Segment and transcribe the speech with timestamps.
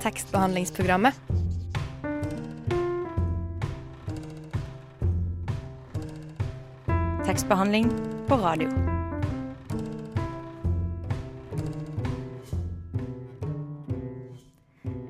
[0.00, 1.14] tekstbehandlingsprogrammet.
[7.26, 7.90] Tekstbehandling
[8.28, 8.68] på radio.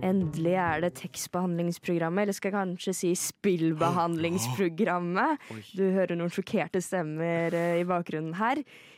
[0.03, 5.39] Endelig er det tekstbehandlingsprogrammet, eller skal jeg kanskje si spillbehandlingsprogrammet.
[5.77, 8.57] Du hører noen sjokkerte stemmer eh, i bakgrunnen her.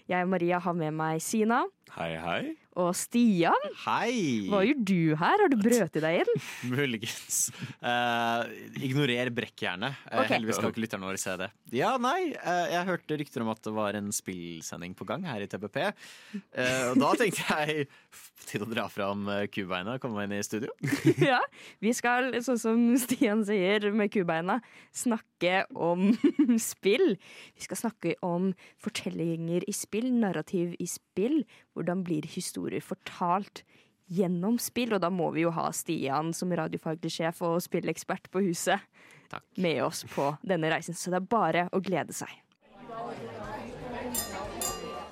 [0.08, 2.61] Jeg og Maria har med meg Sina Hei, hei.
[2.78, 3.66] Og Stian.
[3.84, 4.48] Hei!
[4.48, 5.42] Hva gjør du her?
[5.42, 6.42] Har du brøt i deg inn?
[6.72, 7.40] Muligens.
[7.82, 8.48] Uh,
[8.80, 9.92] ignorer brekk gjerne.
[10.08, 10.30] Eh, Ok.
[10.32, 11.48] Heldigvis kan ikke lytterne våre se det.
[11.76, 15.44] Ja, nei, uh, jeg hørte rykter om at det var en spillsending på gang her
[15.44, 15.78] i TBP.
[16.56, 17.86] Uh, og da tenkte jeg
[18.48, 20.72] til å dra fram kubeina og komme meg inn i studio.
[21.30, 21.40] ja.
[21.84, 24.58] Vi skal, sånn som Stian sier med kubeina,
[24.96, 26.08] snakke om
[26.72, 27.16] spill.
[27.56, 28.50] Vi skal snakke om
[28.82, 31.42] fortellinger i spill, narrativ i spill.
[31.76, 32.26] Hvordan blir
[32.62, 33.62] historier fortalt
[34.12, 34.92] gjennom spill?
[34.94, 38.80] Og da må vi jo ha Stian som radiofaglig sjef og spillekspert på huset
[39.30, 39.42] Takk.
[39.56, 40.94] med oss på denne reisen.
[40.94, 42.28] Så det er bare å glede seg.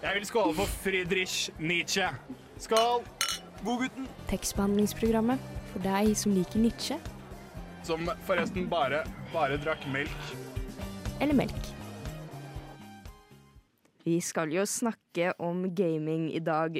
[0.01, 2.09] Jeg vil skåle for Friedrich Nietzsche.
[2.61, 3.03] Skål!
[3.65, 4.07] Godgutten.
[4.31, 5.41] Tekstbehandlingsprogrammet
[5.73, 6.97] for deg som liker Nietzsche
[7.85, 9.03] Som forresten bare,
[9.35, 10.33] bare drakk melk.
[11.21, 11.69] eller melk.
[14.05, 16.79] Vi skal jo snakke om gaming i dag,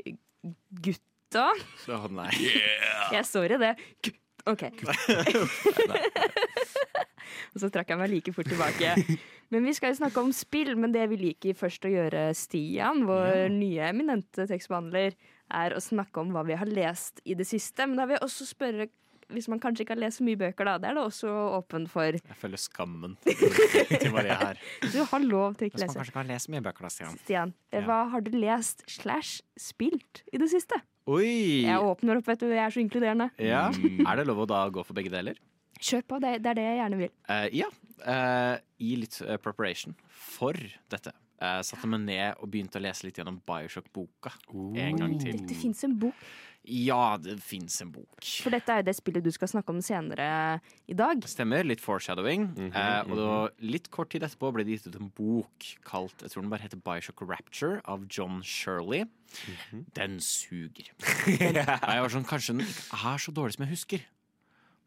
[0.71, 1.47] gutta.
[1.91, 2.33] Å nei.
[3.15, 3.75] Jeg står i det.
[4.07, 4.17] Gutt.
[4.49, 4.63] OK.
[7.51, 8.95] Og så trakk jeg meg like fort tilbake.
[9.51, 13.05] Men vi skal jo snakke om spill, men det vi liker først å gjøre, Stian,
[13.09, 15.17] vår nye eminente tekstbehandler,
[15.51, 17.87] er å snakke om hva vi har lest i det siste.
[17.87, 18.87] Men da vil jeg også spørre,
[19.33, 21.87] hvis man kanskje ikke har lest så mye bøker, da, det er det også åpen
[21.91, 22.19] for.
[22.19, 24.63] Jeg føler skammen til Maria her.
[24.95, 25.99] Du har lov til å ikke Hvis man lese.
[26.01, 27.19] kanskje kan lese mye bøker, da, Stian.
[27.25, 27.85] Stian, eh, Ja.
[27.89, 30.81] hva har du lest slash spilt i det siste?
[31.11, 31.65] Oi!
[31.67, 32.49] Jeg åpner opp, vet du.
[32.53, 33.31] Jeg er så inkluderende.
[33.41, 33.69] Ja.
[33.73, 35.39] Er det lov å da gå for begge deler?
[35.81, 37.11] Kjør på, det, det er det jeg gjerne vil.
[37.31, 37.71] Uh, ja.
[38.05, 40.53] Uh, I litt uh, preparation for
[40.93, 41.15] dette.
[41.41, 45.39] Jeg satte meg ned og begynte å lese litt gjennom Bioshock-boka en gang til.
[45.49, 46.19] Det fins en bok,
[46.69, 48.21] Ja, det fins en bok.
[48.45, 51.23] for dette er jo det spillet du skal snakke om senere i dag.
[51.25, 51.65] Stemmer.
[51.65, 52.51] Litt foreshadowing.
[52.69, 53.31] Eh, og da,
[53.65, 56.63] litt kort tid etterpå ble det gitt ut en bok kalt jeg tror den bare
[56.67, 59.07] heter Bioshock Rapture av John Shirley.
[59.97, 60.93] Den suger.
[61.27, 64.05] Jeg var sånn, Kanskje den ikke er så dårlig som jeg husker.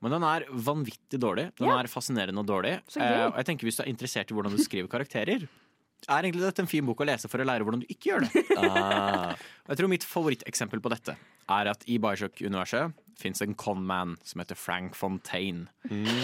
[0.04, 1.46] Men den er vanvittig dårlig.
[1.58, 1.78] Den Ja.
[1.80, 2.74] er fascinerende og dårlig.
[2.92, 3.08] Så gøy.
[3.08, 5.48] Eh, og jeg tenker Hvis du er interessert i hvordan du skriver karakterer,
[6.08, 8.26] er egentlig dette en fin bok å lese for å lære hvordan du ikke gjør
[8.28, 8.44] det.
[8.64, 9.36] Ah,
[9.70, 11.16] jeg tror Mitt favoritteksempel på dette
[11.52, 15.68] er at i Bioshock-universet fins en conman som heter Frank Fontaine.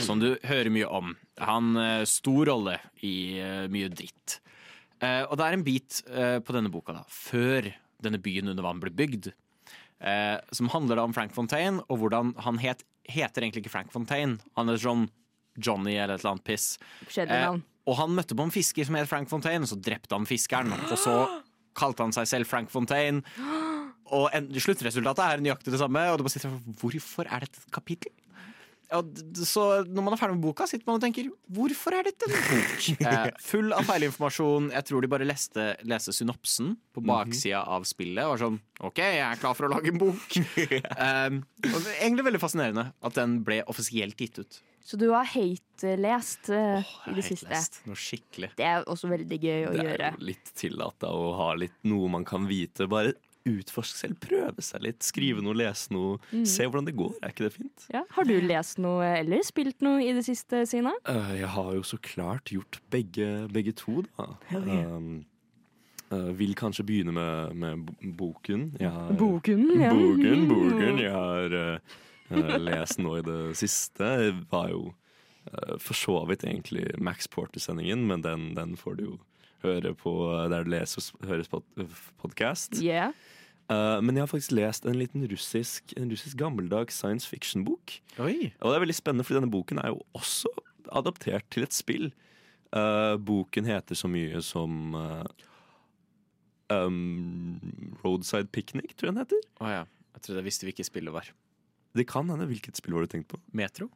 [0.05, 1.13] Som du hører mye om.
[1.43, 4.39] Han uh, Stor rolle i eh, mye dritt.
[4.99, 7.69] Eh, og det er en bit eh, på denne boka, da, før
[8.03, 9.29] denne byen under vann ble bygd,
[10.03, 13.93] eh, som handler da om Frank Fontaine, og hvordan han het, heter egentlig ikke Frank
[13.95, 14.39] Fontaine.
[14.59, 15.05] Han heter sånn
[15.59, 16.73] Johnny eller et eller annet piss.
[17.07, 17.63] Kjedelig Eh, navn.
[17.89, 20.73] Og han møtte på en fisker som het Frank Fontaine, og så drepte han fiskeren.
[20.77, 21.15] Og så
[21.77, 23.23] kalte han seg selv Frank Fontaine.
[24.09, 26.05] Og en, sluttresultatet er nøyaktig det samme.
[26.11, 28.13] Og du bare sitter Hvorfor er dette et kapittel?
[28.89, 29.03] Ja,
[29.45, 32.33] så når man er ferdig med boka, sitter man og tenker Hvorfor er dette en
[32.33, 32.87] bok?
[33.09, 34.71] Eh, full av feilinformasjon.
[34.73, 38.23] Jeg tror de bare leste, leste synopsen på baksida av spillet.
[38.25, 38.57] Og var sånn
[38.89, 40.39] OK, jeg er klar for å lage en bok.
[40.99, 41.37] Eh,
[41.99, 44.59] egentlig veldig fascinerende at den ble offisielt gitt ut.
[44.85, 47.49] Så du har hate-lest eh, i det siste.
[47.51, 48.51] lest Noe skikkelig.
[48.57, 49.79] Det er også veldig gøy å gjøre.
[49.79, 50.11] det gjøre.
[50.11, 52.87] er jo litt tillatt da, å ha litt noe man kan vite.
[52.89, 53.13] Bare
[53.49, 55.01] utforske selv, prøve seg litt.
[55.05, 56.19] Skrive noe, lese noe.
[56.47, 57.15] Se hvordan det går.
[57.23, 57.87] Er ikke det fint?
[57.93, 58.03] Ja.
[58.15, 60.93] Har du lest noe eller spilt noe i det siste, Sina?
[61.07, 64.27] Uh, jeg har jo så klart gjort begge, begge to, da.
[64.53, 65.23] Um,
[66.11, 68.69] uh, vil kanskje begynne med, med boken.
[68.81, 69.93] Har, Boken, ja.
[69.95, 71.01] Boken, boken.
[71.05, 71.97] Jeg har eh,
[72.31, 74.11] lest nå i det siste.
[74.21, 74.83] Det var jo
[75.49, 79.17] eh, for så vidt egentlig Max Porter-sendingen, men den, den får du jo
[79.65, 82.79] høre på eh, der du leser og høres hører podkast.
[82.83, 83.13] Yeah.
[83.69, 87.99] Uh, men jeg har faktisk lest en liten russisk, en russisk gammeldags science fiction-bok.
[88.17, 90.49] Og det er veldig spennende, fordi denne boken er jo også
[90.97, 92.09] adaptert til et spill.
[92.73, 95.21] Uh, boken heter så mye som uh,
[96.73, 97.61] um,
[98.01, 99.45] Roadside Picnic, tror jeg den heter.
[99.61, 99.85] Å ja.
[100.15, 101.29] Jeg trodde jeg visste hvilket spill det var.
[101.95, 102.45] Det kan hende.
[102.49, 103.39] Hvilket spill var det du tenkt på?
[103.57, 103.89] Metro?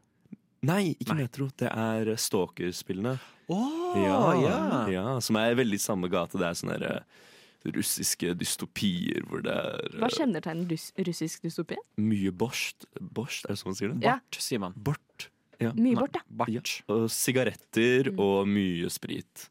[0.64, 1.24] Nei, ikke Nei.
[1.26, 1.50] Metro.
[1.60, 3.18] Det er Stalker-spillene.
[3.52, 6.40] Oh, ja, ja, Som er veldig samme gate.
[6.40, 11.44] Det er sånne der, eh, russiske dystopier hvor det er Hva eh, kjennetegner rus russisk
[11.46, 11.78] dystopi?
[12.00, 12.88] mye borst.
[13.00, 14.04] Borst, er det sånn man sier det?
[14.04, 14.18] Ja.
[14.20, 14.74] Bart, sier man.
[14.76, 15.30] Bort.
[15.62, 15.72] Ja.
[15.78, 16.24] Mye bort, ja.
[16.30, 16.50] Bart.
[16.52, 16.62] Ja.
[16.96, 18.20] Og sigaretter Mm.
[18.20, 19.50] og mye sprit.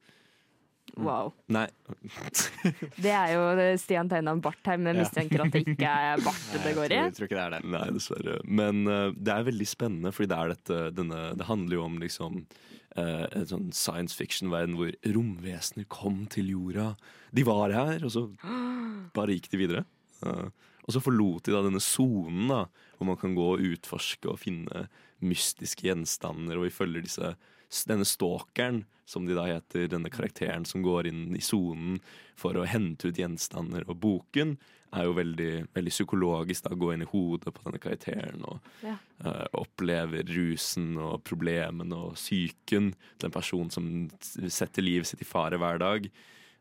[1.01, 1.31] Wow.
[1.53, 1.67] Nei,
[3.05, 3.45] Det er jo
[3.81, 6.99] Stian Teinan en bart men jeg mistenker at det ikke er bart det går i.
[6.99, 7.63] tror, jeg tror ikke det er det.
[7.75, 8.35] nei, dessverre.
[8.61, 11.97] Men uh, det er veldig spennende, fordi det, er dette, denne, det handler jo om
[12.03, 16.91] liksom uh, en sånn science fiction-verden hvor romvesener kom til jorda.
[17.33, 18.27] De var her, og så
[19.17, 19.87] bare gikk de videre.
[20.27, 20.51] Uh,
[20.83, 22.51] og så forlot de da denne sonen,
[22.99, 24.87] hvor man kan gå og utforske og finne
[25.23, 27.35] mystiske gjenstander, og vi følger disse,
[27.89, 31.99] denne stalkeren, som de da heter, denne karakteren som går inn i sonen
[32.39, 33.85] for å hente ut gjenstander.
[33.89, 34.57] Og boken
[34.93, 38.99] er jo veldig, veldig psykologisk, da, gå inn i hodet på denne karakteren og Ja.
[39.25, 43.89] uh, opplever rusen og problemene og psyken til en person som
[44.21, 46.09] setter livet sitt i fare hver dag.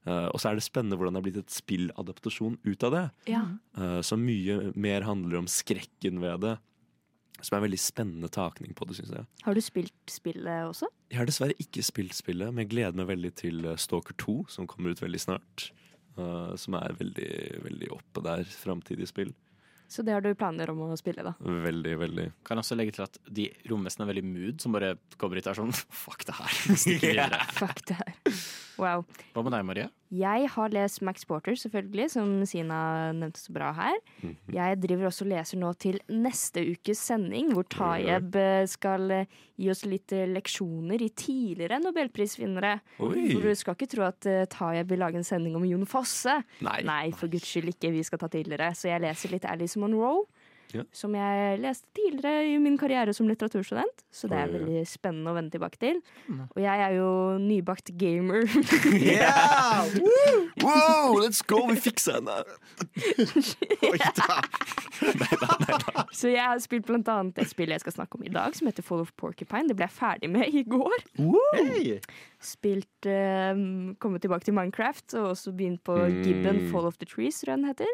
[0.07, 3.05] Uh, og så er det spennende hvordan det er blitt et spilladaptasjon ut av det.
[3.35, 3.43] Ja.
[3.77, 6.55] Uh, så mye mer handler om skrekken ved det.
[7.39, 9.27] Som er en veldig spennende takning på det, syns jeg.
[9.45, 10.89] Har du spilt spillet også?
[11.09, 14.35] Jeg har dessverre ikke spilt spillet, men jeg gleder meg veldig til eh, Stalker 2,
[14.53, 15.71] som kommer ut veldig snart.
[16.19, 17.31] Uh, som er veldig,
[17.63, 19.31] veldig oppe der, framtidig spill.
[19.91, 21.33] Så det har du planer om å spille, da?
[21.39, 22.25] Veldig, veldig.
[22.47, 25.51] Kan også legge til at de romvesenene er veldig mood, som bare kommer hit og
[25.51, 25.73] er sånn
[26.03, 27.41] Fuck det her.
[27.59, 27.97] Fuck det.
[28.81, 29.03] Wow.
[29.35, 29.89] Hva med deg, Marie?
[30.11, 32.79] Jeg har lest Max Porter, selvfølgelig, som Sina
[33.15, 33.95] nevnte så bra her.
[34.19, 34.33] Mhm.
[34.57, 39.37] Jeg driver også og leser nå til neste ukes sending, hvor Tayeb eh, skal eh,
[39.55, 42.73] gi oss litt eh, leksjoner i tidligere nobelprisvinnere.
[42.99, 43.29] Oi!
[43.31, 46.41] For du skal ikke tro at Tayeb vil lage en sending om Jon Fosse.
[46.65, 46.81] Nei.
[46.83, 47.93] Nei, for guds skyld ikke.
[47.95, 48.73] Vi skal ta tidligere.
[48.75, 50.25] Så jeg leser litt Alice Monroe.
[50.73, 50.83] Ja.
[50.95, 54.03] Som jeg leste tidligere i min karriere som litteraturstudent.
[54.11, 55.99] Så det er veldig spennende å vende tilbake til.
[56.53, 57.09] Og jeg er jo
[57.43, 58.41] nybakt gamer.
[58.95, 59.83] yeah!
[60.63, 61.65] Wow, let's go!
[61.71, 62.37] Vi fiksa henne!
[66.11, 68.67] Så jeg har spilt blant annet et spill jeg skal snakke om i dag, som
[68.69, 69.67] heter Fall of Porcupine.
[69.71, 70.99] Det ble jeg ferdig med i går.
[71.57, 71.97] Hey.
[72.41, 76.21] Spilt um, Kommet tilbake til Minecraft, og også begynt på Mm.
[76.25, 77.91] Gibbon Fall of the Trees, tror jeg den heter.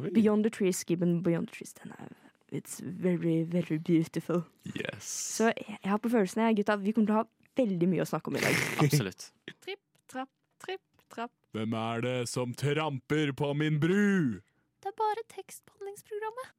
[0.00, 0.10] Oi.
[0.14, 1.72] Beyond the Trees, Gibbon Beyond the Trees.
[1.80, 2.12] Den er
[2.54, 4.44] It's very, very beautiful.
[4.76, 5.06] Yes.
[5.38, 8.04] Så jeg jeg har på følelsen jeg, gutta, vi kommer til å ha veldig mye
[8.04, 8.54] å snakke om i dag.
[8.84, 9.24] Absolutt.
[9.64, 9.80] Tripp,
[10.12, 10.30] trapp,
[10.62, 11.32] tripp, trapp.
[11.56, 14.38] Hvem er det som tramper på min bru?
[14.84, 16.52] Det er bare tekstbehandlingsprogrammet.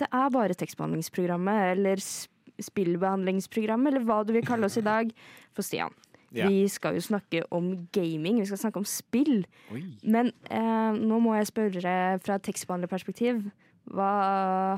[0.00, 2.28] Det er bare tekstbehandlingsprogrammet, eller sp-
[2.68, 5.12] spillbehandlingsprogrammet, eller hva du vil kalle oss i dag.
[5.56, 5.94] For Stian,
[6.30, 6.46] Ja.
[6.46, 9.42] vi skal jo snakke om gaming, vi skal snakke om spill.
[9.74, 9.82] Oi.
[10.02, 13.42] Men eh, nå må jeg spørre fra et tekstbehandlerperspektiv.
[13.90, 14.10] Hva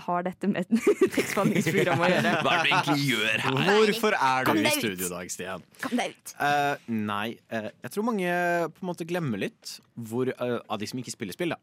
[0.01, 0.71] har dette med
[1.17, 2.33] tekstbehandlingsprogrammet å gjøre?
[2.47, 3.59] Hva er det du egentlig gjør her?
[3.69, 5.67] Hvorfor er du i studio i dag, Stian?
[5.83, 6.33] Kom deg ut!
[6.39, 8.39] Uh, nei, uh, jeg tror mange
[8.73, 11.61] på en måte glemmer litt hvor, uh, av de som ikke spiller spill, da.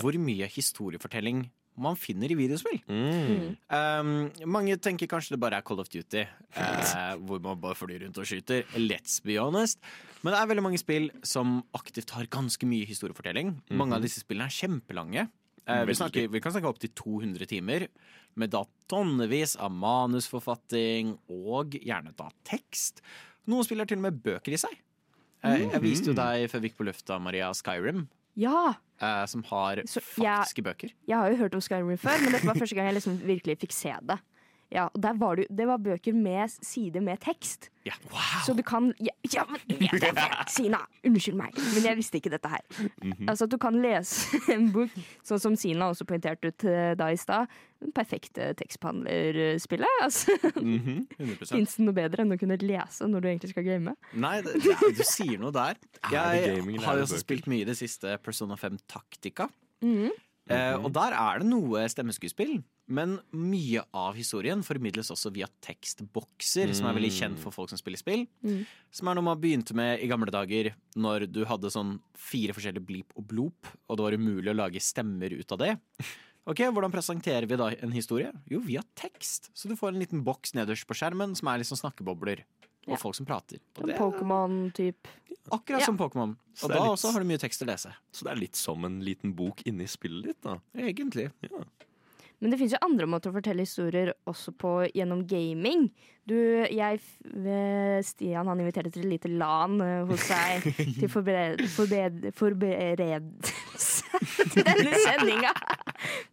[0.00, 1.44] Hvor mye historiefortelling
[1.80, 2.78] man finner i videospill.
[2.88, 3.56] Mm.
[3.68, 4.12] Um,
[4.52, 6.24] mange tenker kanskje det bare er Call of Duty,
[6.56, 6.92] uh,
[7.28, 8.64] hvor man bare flyr rundt og skyter.
[8.80, 9.80] Let's be honest.
[10.22, 13.54] Men det er veldig mange spill som aktivt har ganske mye historiefortelling.
[13.76, 15.28] Mange av disse spillene er kjempelange.
[15.66, 17.88] Uh, vi, snakker, vi kan snakke opp til 200 timer,
[18.36, 23.00] med da tonnevis av manusforfatting og gjerne da tekst.
[23.50, 24.74] Noen spill har til og med bøker i seg.
[25.46, 28.06] Eh, jeg viste jo deg før vi gikk på lufta, Maria, Skyrim,
[28.36, 28.74] Ja!
[29.00, 30.90] eh, som har Så jeg- faktiske bøker.
[31.08, 33.58] Jeg har jo hørt om Skyrim før, men dette var første gang jeg liksom virkelig
[33.60, 34.18] fikk se det.
[34.72, 37.68] Ja, og der var det, det var bøker med side med tekst.
[37.86, 37.94] Ja.
[38.10, 38.40] wow.
[38.46, 39.60] Så du kan Ja, ja men
[40.50, 42.64] Sina, unnskyld meg, men jeg visste ikke dette her.
[43.28, 44.90] Altså at du kan lese en bok,
[45.26, 47.52] sånn som Sina også poengterte ut eh, da i stad.
[47.94, 49.86] Perfekte tekstbehandlerspillet.
[50.06, 53.66] Altså, Mm 100 Fins det noe bedre enn å kunne lese når du egentlig skal
[53.66, 53.94] game?
[54.18, 55.78] Nei, det, det, du sier noe der.
[56.10, 59.48] Er Jeg har jo også spilt mye i det siste Persona 5 Taktika.
[60.46, 60.54] Mhm.
[60.54, 66.70] Eh, og der er det noe stemmeskuespill, men mye av historien formidles også via tekstbokser,
[66.76, 68.26] som er veldig kjent for folk som spiller spill.
[68.46, 68.60] Mm.
[68.94, 72.86] Som er noe man begynte med i gamle dager, når du hadde sånn fire forskjellige
[72.86, 75.72] blip og blop, og det var umulig å lage stemmer ut av det.
[76.46, 78.30] Ok, Hvordan presenterer vi da en historie?
[78.46, 79.50] Jo, via tekst.
[79.52, 82.44] Så du får en liten boks nederst på skjermen som er liksom snakkebobler.
[82.86, 82.96] Og Ja.
[83.02, 83.58] folk som prater.
[83.82, 85.06] Er Pokémon-type.
[85.50, 85.84] akkurat Ja.
[85.86, 86.36] som Pokémon.
[86.62, 87.92] Og da litt- også har du mye tekst å lese.
[88.12, 90.58] Så det er litt som en liten bok inni spillet ditt, da.
[90.76, 91.30] Egentlig.
[92.40, 95.90] Men det fins jo andre måter å fortelle historier også på gjennom gaming.
[96.26, 96.34] Du,
[96.68, 100.62] jeg, eh, Stian han inviterte til et lite LAN eh, hos seg
[101.00, 104.02] til forbered, forbered, forberedelse
[104.52, 105.52] til denne sendinga.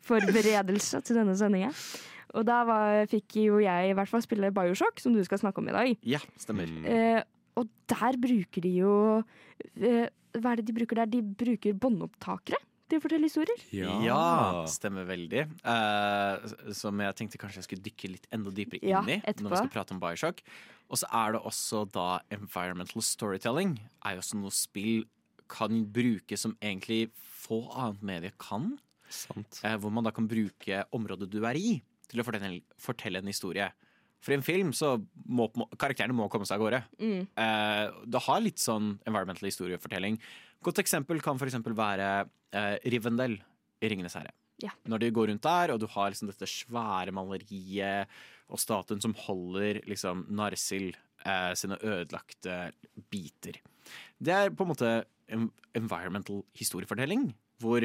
[0.01, 1.72] Forberedelse til denne sendinga.
[2.33, 5.61] Og da var, fikk jo jeg i hvert fall spille Bioshock, som du skal snakke
[5.61, 5.95] om i dag.
[6.15, 6.69] Ja, stemmer.
[6.69, 6.85] Mm.
[6.89, 7.21] Eh,
[7.61, 8.93] og der bruker de jo
[9.77, 11.11] eh, Hva er det de bruker der?
[11.13, 12.57] De bruker båndopptakere
[12.89, 13.61] til å fortelle historier.
[13.73, 15.45] Ja, stemmer veldig.
[15.45, 19.53] Eh, som jeg tenkte kanskje jeg skulle dykke litt enda dypere inn Ja, i når
[19.53, 20.41] vi skal prate om Bioshock.
[20.91, 23.77] Og så er det også da environmental storytelling.
[24.05, 25.05] Er jo også noe spill
[25.53, 27.07] kan bruke som egentlig
[27.43, 28.73] få annet medie kan.
[29.13, 29.61] Sant.
[29.61, 31.73] Eh, hvor man da kan bruke området du er i,
[32.12, 33.69] til å fortelle, fortelle en historie.
[34.24, 34.95] For i en film så
[35.27, 36.81] må karakterene må komme seg av gårde.
[37.01, 37.25] Mm.
[37.43, 40.19] Eh, det har litt sånn environmental historiefortelling.
[40.63, 42.10] Godt eksempel kan eksempel være
[42.55, 43.36] eh, Rivendell
[43.83, 44.31] i Ringenes herre.
[44.63, 44.72] Ja.
[44.88, 48.12] Når de går rundt der, og du har liksom dette svære maleriet
[48.53, 50.93] og statuen som holder liksom Narsil
[51.25, 52.72] eh, sine ødelagte
[53.12, 53.60] biter.
[54.24, 54.93] Det er på en måte
[55.33, 57.83] en environmental historiefortelling, hvor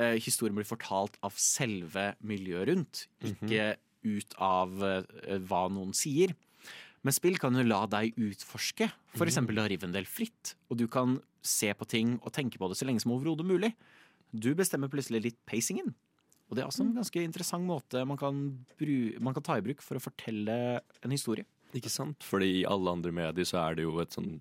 [0.00, 3.74] eh, historien blir fortalt av selve miljøet rundt, ikke
[4.04, 6.34] ut av eh, hva noen sier.
[7.04, 11.18] Men spill kan jo la deg utforske for eksempel Rivendel Rivendell fritt, og du kan
[11.44, 13.74] se på ting og tenke på det så lenge som overhodet mulig.
[14.32, 15.92] Du bestemmer plutselig litt pacingen.
[16.48, 18.40] Og det er også en ganske interessant måte man kan,
[18.80, 20.56] bru man kan ta i bruk for å fortelle
[21.04, 21.46] en historie.
[21.74, 22.22] Ikke sant?
[22.22, 24.36] Fordi i alle andre medier så er det jo et sånn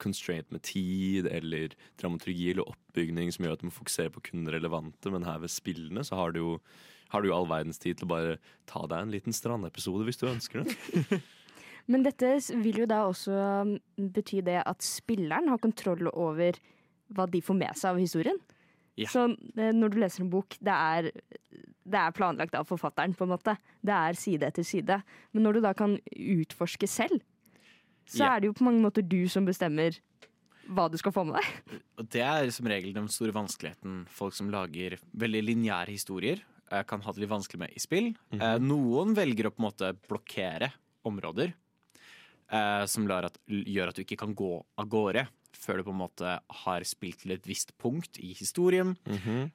[0.00, 4.48] constraint med tid eller dramaturgi eller oppbygning som gjør at du må fokusere på kun
[4.48, 6.54] relevante, men her ved spillene så har du jo
[7.12, 8.36] har du jo all verdens tid til å bare
[8.68, 11.20] ta deg en liten strandepisode hvis du ønsker det.
[11.88, 16.58] Men dette vil jo da også um, bety det at spilleren har kontroll over
[17.16, 18.40] hva de får med seg av historien.
[18.98, 19.08] Ja.
[19.12, 19.24] Så
[19.56, 21.10] eh, når du leser en bok, det er,
[21.88, 23.54] det er planlagt av forfatteren, på en måte.
[23.84, 25.00] Det er side etter side.
[25.32, 27.20] Men når du da kan utforske selv,
[28.08, 28.34] så Ja.
[28.34, 29.98] er det jo på mange måter du som bestemmer
[30.68, 31.78] hva du skal få med deg.
[32.00, 36.82] Og det er som regel den store vanskeligheten folk som lager veldig lineære historier, eh,
[36.88, 38.10] kan ha det litt vanskelig med i spill.
[38.34, 40.72] Eh, Noen velger å på en måte blokkere
[41.08, 41.54] områder
[42.52, 44.50] eh, som lar at, gjør at du ikke kan gå
[44.80, 45.26] av gårde
[45.56, 46.32] før du på en måte
[46.64, 48.96] har spilt til et visst punkt i historien.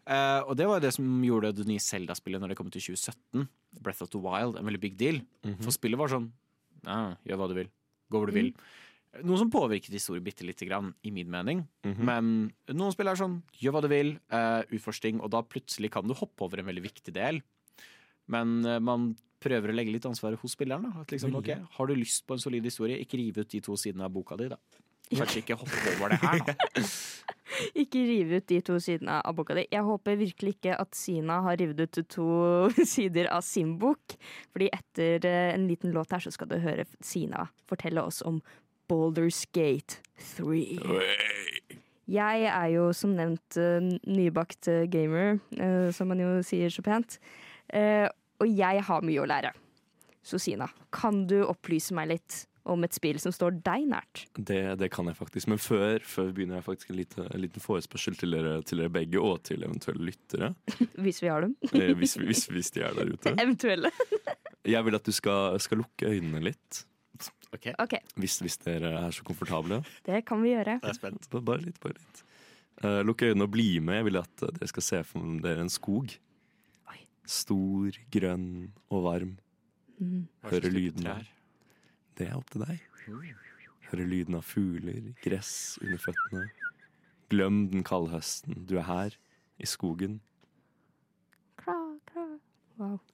[0.06, 3.48] Eh, og det var det som gjorde det nye Zelda-spillet når det kom til 2017,
[3.82, 5.22] Breath of the Wild, en veldig big deal.
[5.62, 6.32] For spillet var sånn
[6.84, 7.70] ja, gjør hva du vil,
[8.12, 8.50] gå hvor du vil.
[9.24, 11.68] Noe som påvirket historien bitte lite grann, i min mening.
[11.86, 16.08] Men noen spill er sånn gjør hva du vil, eh, utforsking, og da plutselig kan
[16.10, 17.44] du hoppe over en veldig viktig del.
[18.28, 19.12] Men eh, man
[19.44, 20.88] prøver å legge litt ansvaret hos spilleren.
[20.88, 21.04] Da.
[21.04, 23.76] At liksom, okay, Har du lyst på en solid historie, ikke rive ut de to
[23.80, 24.58] sidene av boka di, da.
[25.20, 26.84] Kanskje ikke hoppe over det her, da.
[27.78, 29.66] Ikke rive ut de to sidene av boka di.
[29.72, 32.28] Jeg håper virkelig ikke at Sina har revet ut to
[32.94, 34.16] sider av sin bok.
[34.54, 38.42] Fordi etter eh, en liten låt her så skal du høre Sina fortelle oss om
[38.90, 40.02] Baldur's Gate
[40.36, 40.64] 3.
[42.14, 45.38] Jeg er jo som nevnt eh, nybakt eh, gamer,
[45.96, 47.20] som man jo sier så pent.
[47.74, 49.54] Og jeg har mye å lære.
[50.24, 54.24] Så Sina, kan du opplyse meg litt om et spill som står deg nært?
[54.38, 55.50] Det, det kan jeg faktisk.
[55.52, 58.94] Men før, før begynner jeg faktisk en, liten, en liten forespørsel til dere, til dere
[58.94, 60.54] begge, og til eventuelle lyttere.
[61.04, 61.58] Hvis vi har dem.
[61.74, 63.36] Eh, hvis, hvis, hvis de er der ute.
[63.44, 63.92] Eventuelle.
[64.64, 66.84] Jeg vil at du skal, skal lukke øynene litt.
[67.54, 68.00] Ok, Okay.
[68.18, 69.84] Hvis, hvis dere er så komfortable.
[70.08, 70.80] det kan vi gjøre.
[70.82, 71.28] jeg er spent.
[71.30, 72.24] Bare, litt, bare litt.
[72.84, 74.00] Uh, lukk øynene og bli med.
[74.00, 76.16] Jeg vil at dere skal se for dere en skog.
[76.90, 77.00] Oi.
[77.30, 78.50] Stor, grønn
[78.90, 79.36] og varm.
[80.00, 80.26] Mm.
[80.50, 81.30] Hører lyden trær?
[82.18, 82.84] Det er opp til deg.
[83.90, 86.46] Hører lyden av fugler, gress under føttene.
[87.34, 88.66] Glem den kalde høsten.
[88.70, 89.18] Du er her,
[89.62, 90.20] i skogen.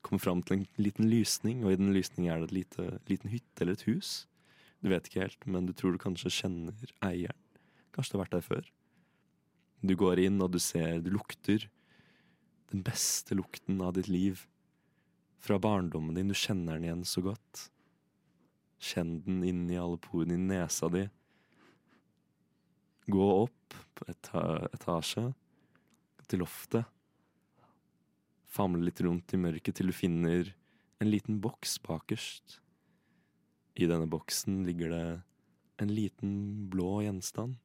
[0.03, 3.32] Kommer fram til en liten lysning, og i den lysningen er det et lite, liten
[3.32, 4.12] hytte eller et hus.
[4.79, 7.36] Du vet ikke helt, men du tror du kanskje kjenner eieren.
[7.96, 8.70] Kanskje du har vært der før.
[9.84, 11.68] Du går inn, og du ser, du lukter
[12.72, 14.46] den beste lukten av ditt liv.
[15.39, 16.32] Fra barndommen din.
[16.32, 17.70] Du kjenner den igjen så godt.
[18.79, 21.03] Kjenn den inn i alle porene i nesa di.
[23.09, 25.25] Gå opp på eta etasje,
[26.29, 26.88] til loftet.
[28.50, 30.53] Famle litt rundt i mørket til du finner
[31.00, 32.59] en liten boks bakerst.
[33.79, 35.03] I denne boksen ligger det
[35.79, 36.31] en liten
[36.71, 37.57] blå gjenstand.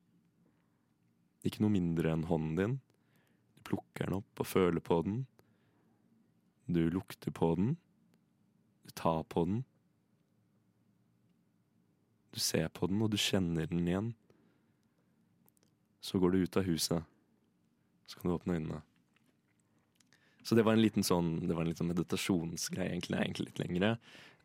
[1.45, 2.77] Ikke noe mindre enn hånden din.
[3.55, 5.23] Du plukker den opp og føler på den.
[6.67, 7.75] Du lukter på den.
[8.85, 9.65] Du tar på den.
[12.35, 14.11] Du ser på den, og du kjenner den igjen.
[16.05, 17.07] Så går du ut av huset.
[18.11, 18.83] Så kan du åpne øynene.
[20.45, 23.95] Så det var en liten sånn Det var en liten meditasjonsgreie, egentlig, egentlig litt lengre.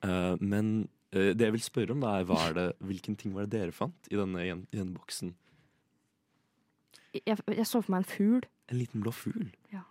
[0.06, 3.34] Uh, men uh, det jeg vil spørre om, da er, hva er det, hvilken ting
[3.36, 5.34] var det dere fant i denne, i denne boksen?
[7.18, 8.46] Jeg, jeg så for meg en fugl.
[8.70, 9.50] En liten blå fugl.
[9.66, 9.89] Stian?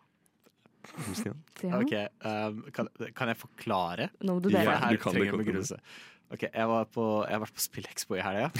[1.25, 1.35] Ja.
[1.79, 1.93] Ok,
[2.23, 4.09] um, kan, kan jeg forklare?
[4.23, 4.77] Nå må du dele.
[4.77, 5.75] Ja, du kan det godt.
[6.29, 8.51] Ok, jeg, var på, jeg har vært på Spillekspo i helga,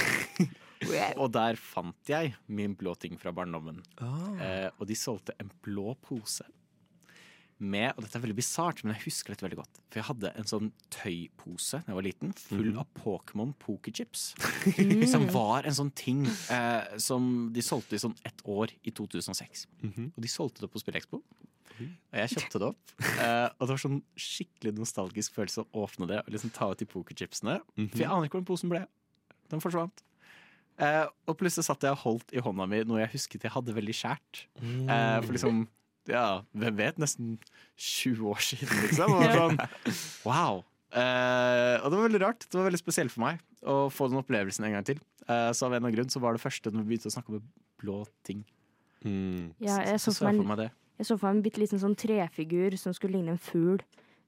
[1.21, 3.83] og der fant jeg min blå ting fra barndommen.
[4.01, 6.47] Eh, og de solgte en blå pose
[7.59, 9.81] med Og dette er veldig bisart, men jeg husker dette veldig godt.
[9.91, 14.29] For jeg hadde en sånn tøypose da jeg var liten, full av Pokémon pokerchips.
[15.13, 16.23] Som var en sånn ting
[16.55, 19.67] eh, som de solgte i sånn ett år i 2006.
[20.15, 21.19] Og de solgte det på Spillekspo.
[21.87, 22.93] Og jeg kjøpte det opp.
[22.99, 26.81] Eh, og det var sånn skikkelig nostalgisk følelse å åpne det og liksom ta ut
[26.81, 27.59] de pokerchipsene.
[27.79, 28.85] For jeg aner ikke hvor den posen ble.
[29.53, 30.05] Den forsvant.
[30.79, 33.75] Eh, og plutselig satt jeg og holdt i hånda mi noe jeg husket jeg hadde
[33.75, 34.45] veldig kjært.
[34.63, 35.65] Eh, for liksom,
[36.11, 37.37] ja, hvem vet, nesten
[37.75, 39.15] 20 år siden, liksom.
[39.19, 39.63] Og sånn,
[40.29, 40.63] wow.
[40.89, 42.47] Uh, og det var veldig rart.
[42.47, 45.01] Det var veldig spesielt for meg å få den opplevelsen en gang til.
[45.27, 47.17] Uh, så av en eller annen grunn så var det første når vi begynte å
[47.17, 47.43] snakke om
[47.83, 48.45] blå ting.
[49.05, 49.53] Mm.
[49.61, 50.71] Ja, jeg så så så, jeg for meg det.
[50.99, 53.79] Jeg så for meg en bitte liten sånn trefigur som skulle ligne en fugl.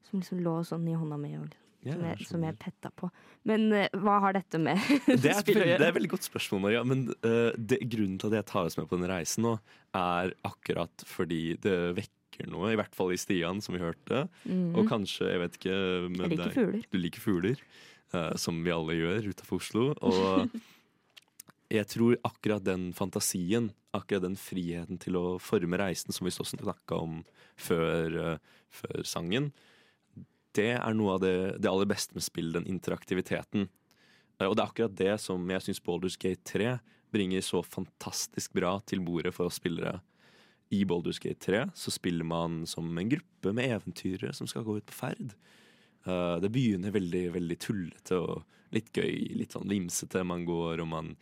[0.07, 2.91] Som liksom lå sånn i hånda mi, og liksom, Ja, som, jeg, som jeg petta
[2.97, 3.11] på.
[3.49, 6.29] Men uh, hva har dette med Det er, et veldig, det er et veldig godt
[6.29, 6.85] spørsmål, Maria.
[6.87, 9.59] Men uh, det, grunnen til at jeg tar oss med på den reisen nå,
[9.97, 12.73] er akkurat fordi det vekker noe.
[12.73, 14.25] I hvert fall i Stian, som vi hørte.
[14.49, 16.21] Og kanskje, jeg vet ikke med Mm.
[16.21, 16.85] Jeg liker fugler.
[16.91, 17.65] Du liker fugler,
[18.15, 19.91] uh, som vi alle gjør utafor Oslo.
[20.01, 20.47] Og
[21.71, 26.47] jeg tror akkurat den fantasien, akkurat den friheten til å forme reisen, som vi så
[26.47, 27.21] snakka om
[27.59, 28.39] før, eh,
[28.71, 29.53] før sangen,
[30.55, 33.69] det er noe av det, det aller beste med spill, den interaktiviteten.
[34.41, 36.79] Eh, Og det er akkurat det som jeg syns Baldur's Gate 3
[37.13, 40.01] bringer så fantastisk bra til bordet for oss spillere.
[40.73, 44.79] I Baldur's Gate 3 så spiller man som en gruppe med eventyrere som skal gå
[44.79, 45.35] ut på ferd.
[46.07, 50.23] Eh, det begynner veldig veldig tullete og litt gøy, litt sånn vimsete.
[50.25, 51.17] Man går og man,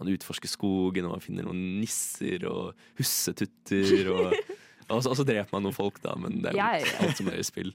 [0.00, 4.10] man utforsker skogen, og man finner noen nisser og hussetutter.
[4.14, 4.34] Og,
[4.90, 6.94] og, så, og så dreper man noen folk, da, men det er jo Ja, ja,
[7.06, 7.74] alt som er i spill.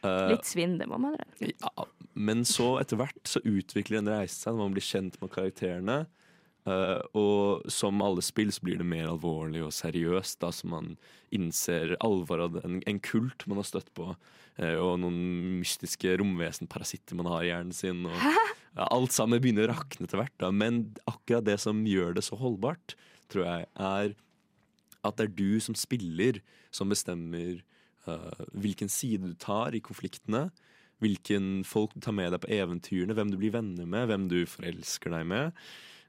[0.00, 1.52] Uh, Litt svinn, det må man gjøre.
[1.52, 5.32] ja, men så etter hvert så utvikler en reise seg når man blir kjent med
[5.34, 5.98] karakterene.
[6.68, 10.94] Uh, og som alle spill så blir det mer alvorlig og seriøst, da så man
[11.32, 14.10] innser alvoret av en, en kult man har støtt på,
[14.60, 15.20] og noen
[15.60, 18.02] mystiske romvesenparasitter man har i hjernen sin.
[18.08, 18.16] Og,
[18.76, 20.50] ja, alt sammen begynner å rakne etter hvert, da.
[20.52, 22.96] men akkurat det som gjør det så holdbart,
[23.32, 24.14] tror jeg, er
[25.06, 26.40] at det er du som spiller
[26.74, 27.62] som bestemmer
[28.06, 30.48] uh, hvilken side du tar i konfliktene.
[31.00, 34.42] Hvilken folk du tar med deg på eventyrene, hvem du blir venner med, hvem du
[34.44, 35.62] forelsker deg med.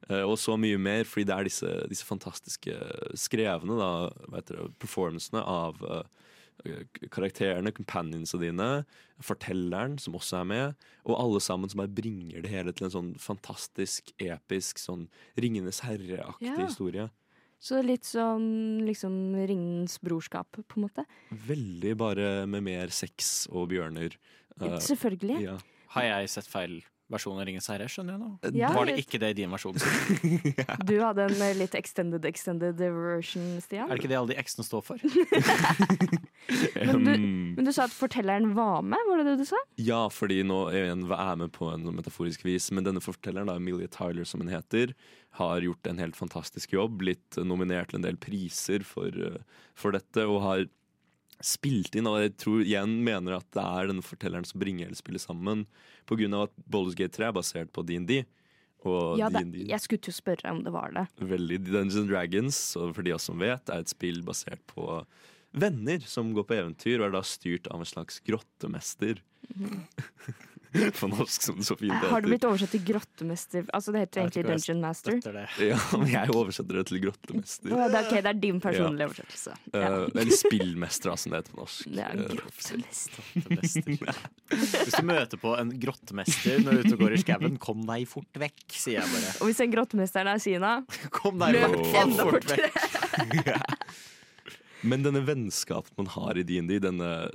[0.09, 2.75] eh, og så mye mer, fordi det er disse, disse fantastiske
[3.15, 3.91] skrevne da,
[4.33, 6.27] dere, performancene av eh,
[7.11, 8.67] karakterene, companionsa dine,
[9.23, 12.93] fortelleren som også er med, og alle sammen som bare bringer det hele til en
[12.95, 15.07] sånn fantastisk, episk, sånn
[15.39, 16.65] Ringenes herre-aktig Ja.
[16.65, 17.09] historie.
[17.61, 21.05] Så litt sånn liksom Ringens brorskap, på en måte.
[21.29, 24.15] Veldig bare med mer sex og bjørner.
[24.59, 25.41] Eh, Selvfølgelig.
[25.43, 25.57] ja.
[25.89, 27.87] Har jeg sett feil versjon av Ringens herre?
[27.91, 28.57] Skjønner jeg nå.
[28.57, 29.77] Ja, Var det ikke det i din versjon?
[30.89, 33.87] Du hadde en eh, litt extended extended version, Stian.
[33.87, 35.01] Er det ikke det alle de x-ene står for?
[36.81, 39.59] Men du, Um, men du sa at fortelleren var med, var det det du sa?
[39.79, 43.89] Ja, fordi nå er jeg med på en metaforisk vis, men denne fortelleren, da, Emilie
[43.91, 44.95] Tyler som hun heter,
[45.39, 49.39] har gjort en helt fantastisk jobb, blitt nominert til en del priser for, eh,
[49.77, 50.65] for dette, og har
[51.45, 54.99] spilt inn, og jeg tror igjen mener at det er denne fortelleren som bringer hele
[54.99, 55.65] spillet sammen,
[56.09, 58.23] på grunn av at Baldur's Gate 3 er basert på D&D,
[59.19, 61.03] Ja, det, jeg skulle til å spørre om det var det.
[61.21, 65.03] veldig Dungeons and Dragons, for de av oss som vet, er et spill basert på
[65.53, 69.21] venner som går på eventyr, og er da styrt av en slags grottemester.
[70.99, 72.11] på norsk, som det så fint heter.
[72.13, 73.65] Har det blitt oversatt til grottemester?
[73.75, 75.17] Altså Det heter egentlig Dungeon Master.
[75.59, 77.73] Ja, men jeg oversetter det til grottemester.
[77.75, 79.55] Å, det, er, okay, det er din personlige oversettelse.
[79.73, 79.89] Ja.
[79.91, 81.89] Uh, eller spillmester, som det heter på norsk.
[81.91, 83.23] Det er en Eh, grottemester.
[83.33, 84.21] Grottemester.
[84.51, 87.83] Hvis du møter på en grottemester når du er ute og går i skauen, kom
[87.89, 89.35] deg fort vekk, sier jeg bare.
[89.41, 90.71] Og hvis en grottemester er Kina,
[91.13, 92.71] Kom deg løp enda fort vekk.
[94.87, 96.79] Men denne vennskapen man har i D&D,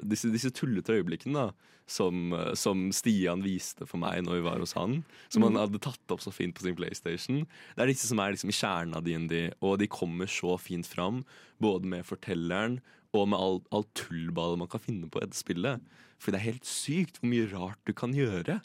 [0.02, 4.74] disse, disse tullete øyeblikkene da, som, som Stian viste for meg når vi var hos
[4.74, 4.98] han,
[5.30, 7.44] som han hadde tatt opp så fint på sin PlayStation,
[7.76, 10.88] det er disse som er liksom i kjernen av D&D, og de kommer så fint
[10.90, 11.22] fram,
[11.62, 12.80] både med fortelleren
[13.16, 15.85] og med all, all tullballet man kan finne på etter spillet.
[16.20, 18.59] For det er helt sykt hvor mye rart du kan gjøre.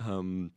[0.00, 0.50] Um,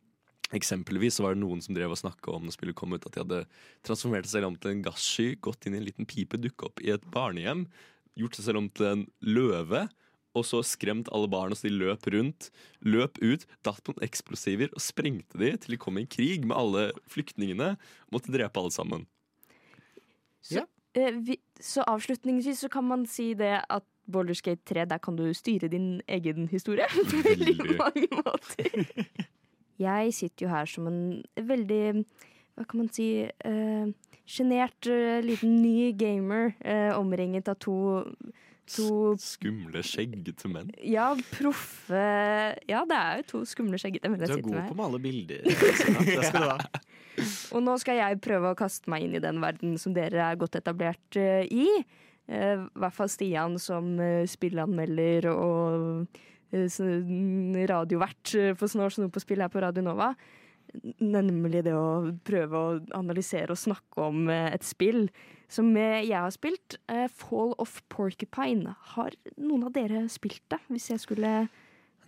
[0.56, 3.14] Eksempelvis så var det noen som drev og snakka om når spillet kom ut, at
[3.14, 3.44] de hadde
[3.86, 6.82] transformert seg selv om til en gassky, gått inn i en liten pipe, dukka opp
[6.82, 7.68] i et barnehjem,
[8.18, 9.86] gjort seg selv om til en løve,
[10.38, 12.50] og så skremt alle barna så de løp rundt,
[12.86, 16.58] løp ut, datt på noen eksplosiver og sprengte de til de kom i krig med
[16.58, 17.76] alle flyktningene,
[18.14, 19.08] måtte drepe alle sammen.
[20.46, 20.66] Så,
[20.98, 25.28] eh, vi, så avslutningsvis så kan man si det at Boulderskate 3, der kan du
[25.38, 27.78] styre din egen historie på Veldig.
[27.78, 29.28] mange måter.
[29.80, 31.02] Jeg sitter jo her som en
[31.36, 32.04] veldig,
[32.58, 33.10] hva kan man si,
[34.30, 37.78] sjenert uh, uh, liten ny gamer, uh, omringet av to,
[38.70, 40.70] to Skumle, skjeggete menn.
[40.86, 42.04] ja, proffe
[42.70, 45.02] Ja, det er jo to skumle skjeggete menn Du er sitter god på å male
[45.02, 45.48] bilder.
[46.12, 46.86] Det skal du ha.
[47.56, 50.40] Og nå skal jeg prøve å kaste meg inn i den verden som dere er
[50.40, 51.68] godt etablert eh, i.
[52.30, 56.20] Eh, I hvert fall Stian som uh, spilleanmelder og
[56.52, 60.14] radiovert uh, for Snål Snop på spill her på Radio Nova.
[61.02, 65.08] Nemlig det å prøve å analysere og snakke om eh, et spill
[65.50, 66.76] som eh, jeg har spilt.
[66.94, 68.76] eh, Fall of Porcupine.
[68.94, 70.60] Har noen av dere spilt det?
[70.70, 71.34] Hvis jeg skulle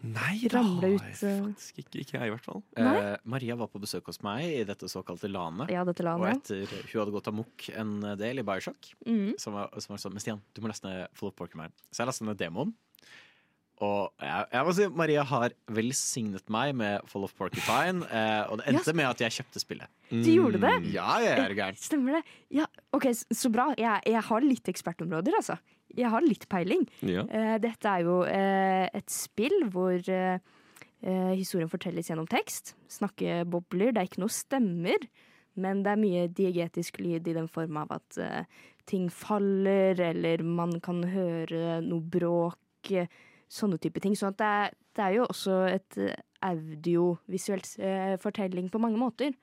[0.01, 1.41] Nei, jeg eh.
[1.41, 1.99] faktisk ikke.
[2.01, 2.61] Ikke jeg, i hvert fall.
[2.77, 5.69] Eh, Maria var på besøk hos meg i dette såkalte lanet.
[5.73, 9.35] Ja, dette Og etter hun hadde gått amok en del i Bioshock, Mm.
[9.41, 11.69] som var, som var sånn Men Stian, du må laste ned Full of Porcupine.
[11.89, 12.73] Så jeg lastet ned demoen.
[13.81, 18.59] Og jeg, jeg må si Maria har velsignet meg med Fall of Porcupine, eh, og
[18.61, 19.89] det endte med at jeg kjøpte spillet.
[20.11, 20.73] Du gjorde det?
[20.93, 21.79] Ja, jeg er gæren.
[21.81, 22.23] Stemmer det?
[22.61, 23.71] Ja, ok, Så bra.
[23.79, 25.57] Jeg, jeg har litt ekspertområder, altså.
[25.97, 26.85] Jeg har litt peiling.
[27.03, 27.25] Ja.
[27.27, 30.37] Eh, dette er jo eh, et spill hvor eh,
[31.01, 32.75] eh, historien fortelles gjennom tekst.
[32.91, 33.91] Snakkebobler.
[33.91, 35.03] Det er ikke noe stemmer,
[35.59, 38.45] men det er mye diegetisk lyd i den form av at eh,
[38.87, 42.93] ting faller, eller man kan høre noe bråk.
[43.51, 44.15] Eh, Sånne type ting.
[44.15, 48.99] Så at det, er, det er jo også et eh, audiovisuelt eh, fortelling på mange
[48.99, 49.35] måter.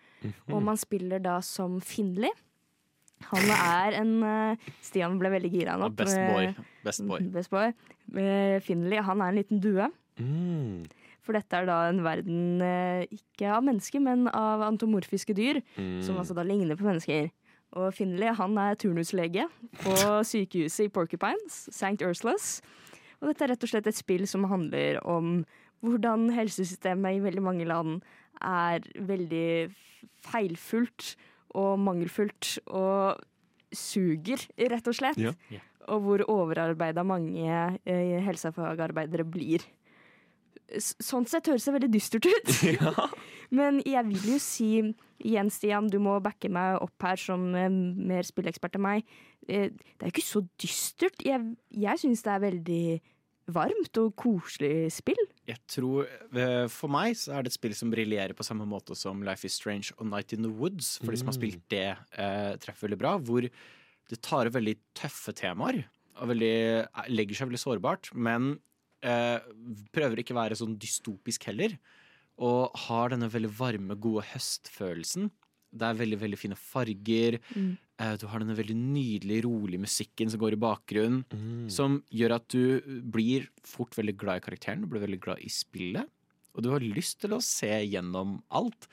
[0.48, 2.32] Og man spiller da som Finley.
[3.32, 5.90] Han er en eh, Stian ble veldig gira nå.
[5.98, 6.52] Best boy.
[6.86, 7.26] Best boy.
[7.34, 7.72] Best boy.
[8.14, 9.90] Eh, Finley, han er en liten due.
[10.18, 10.86] Mm.
[11.26, 15.60] For dette er da en verden eh, ikke av mennesker, men av antomorfiske dyr.
[15.76, 16.00] Mm.
[16.06, 17.28] Som altså da ligner på mennesker.
[17.76, 19.44] Og Finley han er turnuslege
[19.82, 19.94] på
[20.24, 21.98] sykehuset i Porcupines, St.
[22.06, 22.62] Ursulas.
[23.18, 25.40] Og dette er rett og slett et spill som handler om
[25.84, 28.00] hvordan helsesystemet i veldig mange land
[28.44, 29.70] er veldig
[30.28, 31.14] feilfullt
[31.58, 33.18] og mangelfullt og
[33.74, 35.18] suger, rett og slett.
[35.20, 35.34] Ja.
[35.52, 35.62] Ja.
[35.88, 39.64] Og hvor overarbeida mange eh, helsefagarbeidere blir.
[40.68, 42.50] S sånn sett høres det veldig dystert ut.
[43.54, 47.68] Men jeg vil jo si igjen, Stian, du må backe meg opp her som eh,
[47.68, 49.14] mer spillekspert enn meg.
[49.48, 51.24] Eh, det er jo ikke så dystert.
[51.24, 52.82] Jeg, jeg syns det er veldig
[53.48, 55.20] varmt og koselig spill.
[55.48, 58.96] Jeg tror, eh, For meg så er det et spill som briljerer på samme måte
[58.98, 60.98] som Life is Strange og Night in the Woods.
[61.00, 63.16] For de som har spilt det, eh, treffer veldig bra.
[63.18, 65.84] Hvor det tar opp veldig tøffe temaer.
[66.20, 68.12] Og veldig, legger seg veldig sårbart.
[68.14, 68.60] Men
[69.02, 69.38] eh,
[69.94, 71.78] prøver ikke å være sånn dystopisk heller.
[72.44, 75.30] Og har denne veldig varme, gode høstfølelsen.
[75.68, 77.38] Det er veldig veldig fine farger.
[77.52, 77.76] Mm.
[78.20, 81.24] du har denne veldig nydelige, rolige musikken som går i bakgrunnen.
[81.32, 81.66] Mm.
[81.72, 85.50] Som gjør at du blir fort veldig glad i karakteren, du blir veldig glad i
[85.52, 86.08] spillet.
[86.54, 88.88] Og du har lyst til å se gjennom alt.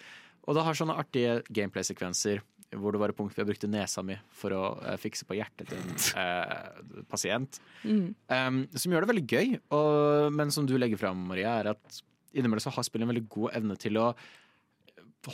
[0.45, 2.43] Og det har sånne artige gameplay-sekvenser
[2.75, 5.37] hvor det var et punkt hvor jeg brukte nesa mi for å eh, fikse på
[5.37, 7.59] hjertet til en eh, pasient.
[7.85, 12.01] Um, som gjør det veldig gøy, og, men som du legger fram, Maria, er at
[12.35, 14.07] innimellom så har spillet en veldig god evne til å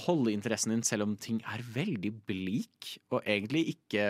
[0.05, 2.79] holde interessen din selv om ting er veldig bleak,
[3.11, 4.03] og egentlig ikke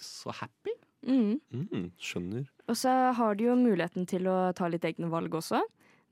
[0.00, 0.72] så happy.
[1.04, 1.36] Mm.
[1.52, 2.44] Mm, skjønner.
[2.68, 5.60] Og så har du jo muligheten til å ta litt egne valg også.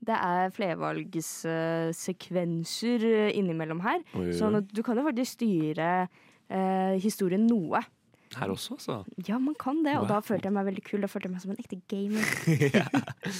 [0.05, 3.99] Det er flervalgssekvenser eh, innimellom her.
[4.15, 7.81] Oi, oi, Sånn at du kan jo faktisk styre eh, historien noe.
[8.37, 8.95] Her også, altså.
[9.25, 10.25] Ja, man kan det, og da Wow.
[10.29, 11.01] følte jeg meg veldig kul.
[11.01, 12.25] Da følte jeg meg som en ekte gamer.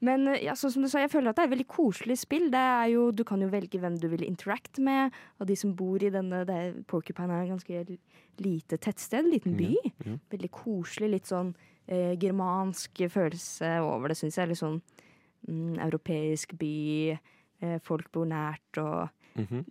[0.00, 2.18] Men eh, ja, sånn som du sa, jeg føler at det er et veldig koselig
[2.22, 2.46] spill.
[2.52, 5.74] Det er jo, du kan jo velge hvem du vil interacte med, og de som
[5.76, 7.98] bor i denne det Porcupine er et ganske
[8.40, 9.74] lite tettsted, en liten by.
[10.06, 10.16] ja.
[10.32, 11.52] Veldig koselig, litt sånn
[11.86, 14.48] eh, germansk følelse over det, syns jeg.
[14.52, 14.80] Litt sånn
[15.48, 17.18] mm, europeisk by,
[17.60, 19.64] eh, folk bor nært og Mhm.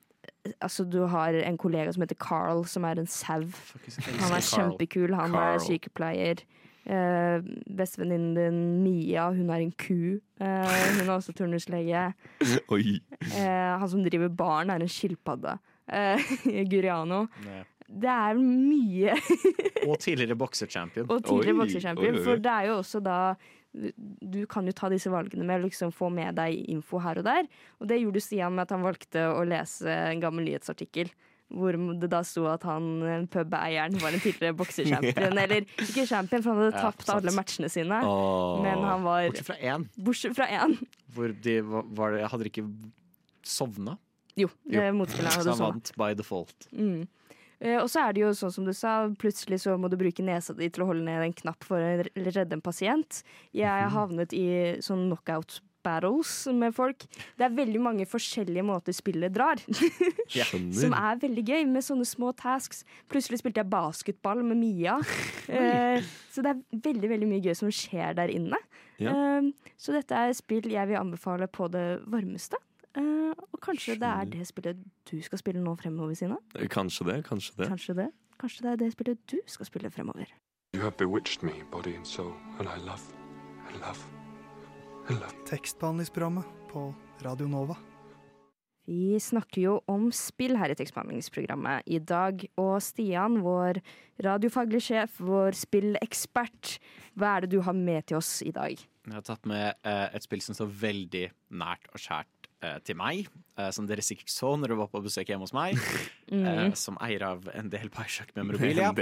[0.61, 3.41] Altså, du har en kollega som heter Carl, som er en sau.
[3.41, 5.55] Han er kjempekul, han Carl.
[5.55, 6.43] er sykepleier.
[6.89, 7.43] Uh,
[7.77, 10.17] Bestevenninnen din Mia, hun er en ku.
[10.39, 12.07] Eh, hun er også turnuslege.
[12.73, 12.95] Oi.
[13.29, 15.57] Eh, han som driver baren, er en skilpadde.
[15.91, 16.31] Eh,
[16.71, 17.25] Guriano.
[17.45, 17.61] Nei.
[17.89, 19.15] Det er mye
[19.89, 21.07] Og tidligere bokserchampion.
[21.09, 22.19] Og tidligere boksechampion bokserchampion.
[22.27, 23.15] For det er jo også da
[24.21, 27.25] Du kan jo ta disse valgene med å liksom få med deg info her og
[27.25, 27.49] der.
[27.81, 31.09] Og det gjorde Stian med at han valgte å lese en gammel nyhetsartikkel.
[31.49, 35.33] Hvor det da sto at han pubeieren var en tidligere bokserchampion.
[35.41, 37.15] Eller ikke champion, for han hadde Ja, tapt sant.
[37.23, 38.01] alle matchene sine.
[38.05, 38.59] Åh.
[38.61, 40.75] Men han var Bortsett fra én, Bortsett fra én.
[41.15, 42.67] hvor de var, var det, hadde de ikke
[43.43, 43.97] sovna.
[44.37, 44.83] Jo, Jo.
[44.93, 45.55] motspilleren hadde sovna.
[45.57, 46.67] Så han vant by default.
[46.71, 47.07] Mm.
[47.59, 50.23] Eh, og så er det jo sånn som du sa, plutselig så må du bruke
[50.23, 53.23] nesa di til å holde ned en knapp for å redde en pasient.
[53.57, 54.45] Jeg har havnet i
[54.85, 55.59] sånn knockout
[55.89, 57.05] battles med folk.
[57.37, 59.61] Det er veldig mange forskjellige måter spillet drar.
[60.81, 62.83] Som er veldig gøy, med sånne små tasks.
[63.09, 64.99] Plutselig spilte jeg basketball med Mia.
[65.49, 65.97] Uh,
[66.29, 68.57] så det er veldig veldig mye gøy som skjer der inne.
[69.01, 69.15] Ja.
[69.41, 69.47] Uh,
[69.81, 72.59] så dette er spill jeg vil anbefale på det varmeste.
[72.93, 76.37] Uh, og kanskje det er det spillet du skal spille nå fremover, Sina?
[76.69, 77.71] Kanskje det, kanskje det.
[77.73, 78.07] Kanskje det?
[78.39, 80.29] Kanskje det er det spillet du skal spille fremover?
[80.77, 83.01] You have bewitched me, body and soul, and I love,
[83.73, 84.05] I love,
[85.09, 85.45] and.
[85.49, 87.75] Tekstbehandlingsprogrammet på Radio Nova.
[88.89, 92.41] Vi snakker jo om spill her i tekstbehandlingsprogrammet i dag.
[92.57, 93.81] Og Stian, vår
[94.25, 96.79] radiofaglig sjef, vår spillekspert,
[97.13, 98.81] hva er det du har med til oss i dag?
[99.09, 101.23] Jeg har tatt med eh, et spill som står veldig
[101.61, 103.29] nært og kjært eh, til meg.
[103.57, 105.77] eh, som dere sikkert så når dere var på besøk hjemme hos meg.
[106.33, 106.73] mm.
[106.77, 108.93] som eier av en del Bioshock-memorabilia.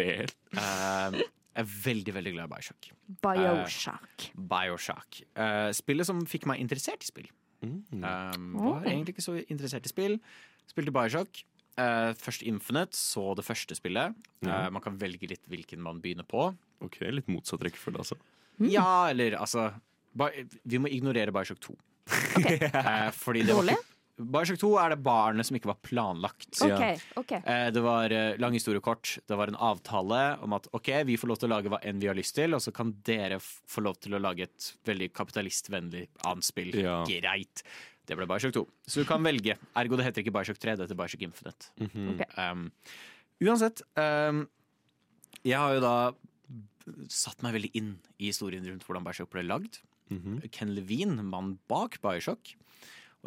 [1.57, 2.87] Jeg er veldig, veldig glad i Bioshock.
[3.25, 4.25] Bioshock.
[4.51, 5.21] Bioshock.
[5.33, 7.29] Uh, spillet som fikk meg interessert i spill.
[7.65, 7.79] Mm.
[8.03, 10.19] Um, var egentlig ikke så interessert i spill.
[10.69, 11.41] Spilte Bioshock.
[11.77, 14.13] Uh, først Infinite, så det første spillet.
[14.45, 16.47] Eh, man kan velge litt hvilken man begynner på.
[16.81, 18.17] Ok, Litt motsatt rekkefølge, altså.
[18.65, 19.67] Ja, eller altså
[20.65, 21.77] Vi må ignorere Bioshock 2.
[22.37, 26.49] Eh, fordi det var ikke- Bioshock 2 er det barnet som ikke var planlagt.
[26.65, 26.77] Ja.
[26.77, 27.03] OK.
[27.21, 29.19] ok Eh, Det var eh, lang historie kort.
[29.29, 32.01] Det var en avtale om at ok, vi får lov til å lage hva enn
[32.01, 35.11] vi har lyst til, og så kan dere få lov til å lage et veldig
[35.13, 36.73] kapitalistvennlig annet spill.
[36.81, 37.03] Ja.
[37.05, 37.61] Greit.
[38.07, 38.65] Det ble Bioshock 2.
[38.87, 39.57] Så du kan velge.
[39.77, 41.69] Ergo det heter ikke Bioshock 3, det heter Bioshock Infinite.
[41.77, 42.13] Mm -hmm.
[42.13, 42.51] okay.
[42.51, 42.71] Um,
[43.41, 43.81] uansett.
[43.95, 44.47] Um,
[45.43, 46.13] jeg har jo da
[47.11, 49.81] satt meg veldig inn i historien rundt hvordan Bioshock ble lagd.
[50.09, 50.49] Mhm.
[50.51, 52.55] Ken Levine, mannen bak Bioshock,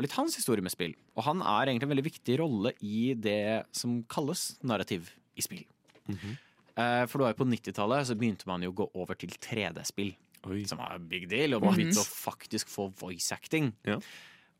[0.00, 0.94] og litt hans historie med spill.
[1.18, 5.66] Og han er egentlig en veldig viktig rolle i det som kalles narrativ i spill.
[6.08, 6.38] Mm -hmm.
[6.80, 10.14] For det var jo på 90-tallet så begynte man jo å gå over til 3D-spill,
[10.64, 13.74] som var en big deal, og man begynte å faktisk få voice acting.
[13.84, 13.98] Ja.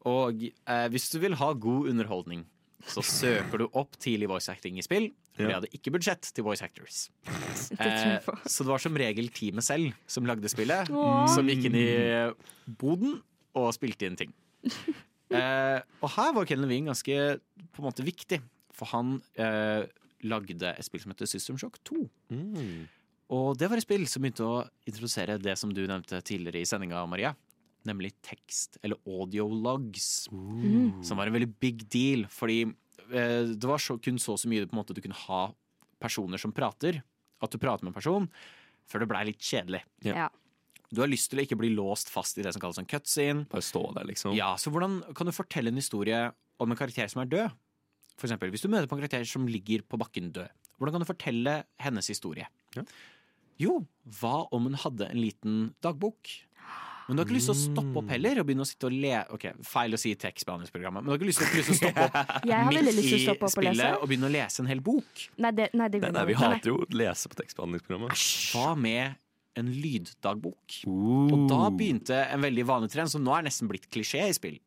[0.04, 2.44] Og eh, hvis du vil ha god underholdning,
[2.86, 5.10] så søker du opp tidlig voice acting i spill.
[5.36, 7.08] For de hadde ikke budsjett til voice actors.
[7.80, 10.88] Eh, så det var som regel teamet selv som lagde spillet,
[11.34, 11.90] som gikk inn i
[12.80, 13.20] boden
[13.54, 14.32] og spilte inn ting.
[15.30, 17.16] Eh, og her var Ken Levine ganske
[17.70, 18.40] på en måte viktig,
[18.74, 19.84] for han eh,
[20.26, 22.00] lagde et spill som heter System Shock 2.
[22.34, 22.88] Mm.
[23.30, 26.68] Og det var et spill som begynte å introdusere det som du nevnte tidligere i
[26.68, 27.32] sendinga, Maria.
[27.86, 31.00] Nemlig tekst, eller audio logs, mm.
[31.06, 34.50] Som var en veldig big deal, fordi eh, det var så, kun så og så
[34.50, 35.46] mye på en måte du kunne ha
[36.02, 37.00] personer som prater.
[37.40, 38.26] At du prater med en person,
[38.90, 39.84] før det blei litt kjedelig.
[40.04, 40.28] Ja.
[40.90, 43.44] Du har lyst til å ikke bli låst fast i det som kalles en cutscene.
[43.52, 44.34] Bare stå der, liksom.
[44.38, 46.24] Ja, så hvordan kan du fortelle en historie
[46.60, 47.56] om en karakter som er død?
[48.18, 50.50] For eksempel, hvis du møter på en karakter som ligger på bakken død,
[50.80, 52.48] hvordan kan du fortelle hennes historie?
[52.76, 52.84] Ja.
[53.60, 53.80] Jo,
[54.18, 56.30] hva om hun hadde en liten dagbok?
[57.06, 58.94] Men du har ikke lyst til å stoppe opp heller og begynne å sitte og
[58.94, 62.46] le Ok, feil å si tekstbehandlingsprogrammet, men du har ikke lyst til, å stoppe opp
[62.46, 63.56] Jeg midt lyst til å i opp og lese.
[63.56, 65.24] spillet og begynne å lese en hel bok.
[65.42, 68.24] Nei, det, nei, det Nei, nei, vi hater jo å lese på tekstbehandlingsprogrammet.
[68.54, 69.18] Hva med
[69.56, 70.80] en lyddagbok?
[70.86, 71.30] Uh.
[71.32, 74.58] Og da begynte en veldig vanlig trend, som nå er nesten blitt klisjé i spill.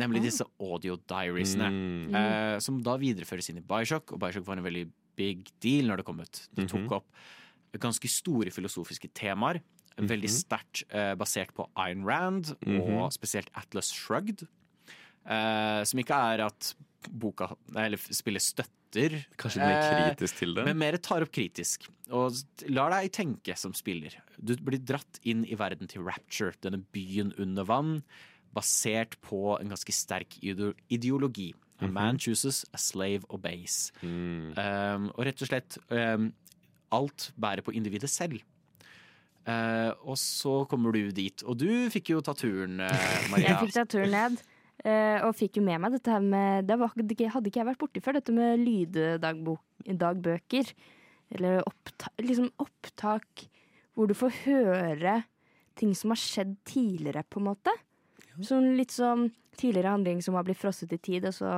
[0.00, 1.68] Nemlig disse audio diariesene.
[1.68, 2.14] Mm.
[2.16, 6.00] Eh, som da videreføres inn i Bioshock, og Bioshock var en veldig big deal når
[6.00, 6.48] det kom ut.
[6.54, 6.92] Det tok Mhm.
[6.92, 7.06] opp
[7.78, 9.60] ganske store filosofiske temaer.
[9.98, 10.44] Veldig Mhm.
[10.44, 12.80] sterkt eh, basert på Ayn Rand, Mhm.
[12.96, 14.46] og spesielt Atlas Shrugged.
[15.26, 16.74] Eh, som ikke er at
[17.10, 20.66] boka, eller spillet støtter Kanskje litt mer eh, kritisk til det.
[20.68, 21.88] men mer tar opp kritisk.
[22.12, 22.36] Og
[22.68, 24.18] lar deg tenke som spiller.
[24.36, 27.94] Du blir dratt inn i verden til Rapture, denne byen under vann,
[28.52, 31.52] basert på en ganske sterk ideologi.
[31.82, 33.90] A man chooses, a slave obeys.
[34.02, 34.52] Mm.
[34.54, 36.30] Um, og rett og slett um,
[36.92, 38.42] Alt bærer på individet selv.
[39.42, 41.42] Uh, og så kommer du dit.
[41.48, 43.56] Og du fikk jo ta turen, uh, Maria.
[43.56, 44.42] Jeg fikk ta turen ned.
[44.84, 47.80] Eh, og fikk jo med meg dette her med Det var, hadde ikke jeg vært
[47.80, 50.72] borti før, dette med lyddagbøker.
[51.32, 53.46] Eller opptak, liksom opptak
[53.96, 55.22] hvor du får høre
[55.78, 57.72] ting som har skjedd tidligere, på en måte.
[58.44, 59.28] Sånn litt som
[59.60, 61.52] tidligere handling som har blitt frosset i tid, og så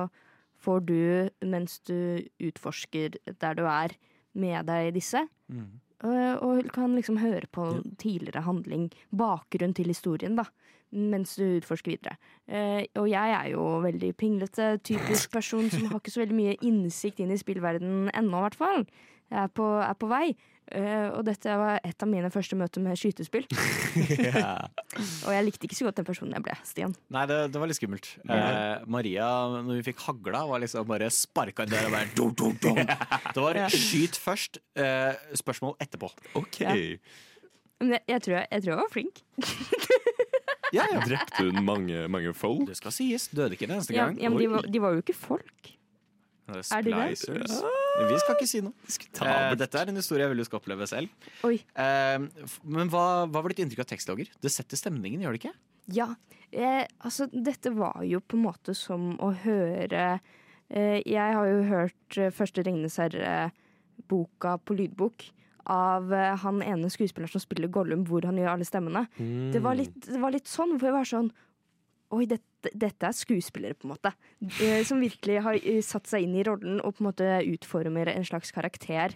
[0.63, 0.99] får du,
[1.45, 3.95] mens du utforsker der du er,
[4.35, 5.21] med deg disse.
[5.47, 5.79] Mm.
[6.05, 7.69] Og, og kan liksom høre på
[8.01, 10.47] tidligere handling, bakgrunn til historien, da.
[10.95, 12.15] Mens du utforsker videre.
[12.47, 16.57] Eh, og jeg er jo veldig pinglete, typisk person som har ikke så veldig mye
[16.63, 18.85] innsikt inn i spillverdenen ennå, i hvert fall.
[19.33, 20.27] jeg er på, er på vei.
[20.73, 23.45] Eh, og dette var et av mine første møter med skytespill.
[25.25, 26.95] Og jeg likte ikke så godt den personen jeg ble, Stian.
[27.13, 28.09] Nei, det, det var litt skummelt.
[28.25, 29.27] Eh, Maria,
[29.59, 32.81] når vi fikk hagla, var liksom bare sparka inn døra og bare dum, dum, dum.
[33.35, 36.09] Det var skyt først, eh, spørsmål etterpå.
[36.41, 36.59] OK.
[36.65, 36.73] Ja.
[37.83, 39.23] Men jeg, jeg, tror jeg, jeg tror jeg var flink.
[40.73, 41.01] Ja, ja.
[41.05, 42.65] Drepte hun mange, mange folk?
[42.69, 43.27] Det skal sies.
[43.35, 44.17] Døde ikke en eneste Ja, gang.
[44.21, 45.71] ja, men de, var, de var jo ikke folk.
[46.45, 47.05] Det Er de det?
[48.05, 48.73] Vi skal ikke si noe.
[49.25, 51.09] Eh, dette er en historie jeg vil du skal oppleve selv.
[51.47, 51.55] Oi.
[51.73, 52.17] Eh,
[52.63, 54.29] men hva, hva var ditt inntrykk av tekstlogger?
[54.41, 55.53] Det setter stemningen, gjør det ikke?
[55.93, 56.07] Ja,
[56.51, 60.19] eh, altså dette var jo på en måte som å høre
[60.69, 65.27] eh, Jeg har jo hørt eh, Første Ringenes herre-boka på lydbok
[65.71, 69.05] av eh, han ene skuespilleren som spiller Gollum, hvor han gjør alle stemmene.
[69.17, 71.33] Det, var litt, det var litt sånn, for jeg var sånn
[72.13, 74.11] Oi, dette, dette er skuespillere, på en måte.
[74.61, 78.11] Eh, som virkelig har eh, satt seg inn i rollen og på en måte utformer
[78.13, 79.15] en slags karakter.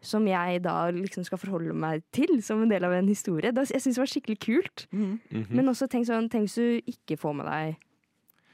[0.00, 3.52] Som jeg da liksom skal forholde meg til som en del av en historie.
[3.52, 4.86] Det, jeg syns det var skikkelig kult.
[4.90, 5.46] Mhm.
[5.52, 7.76] Men også tenk sånn, tenk hvis du ikke får med deg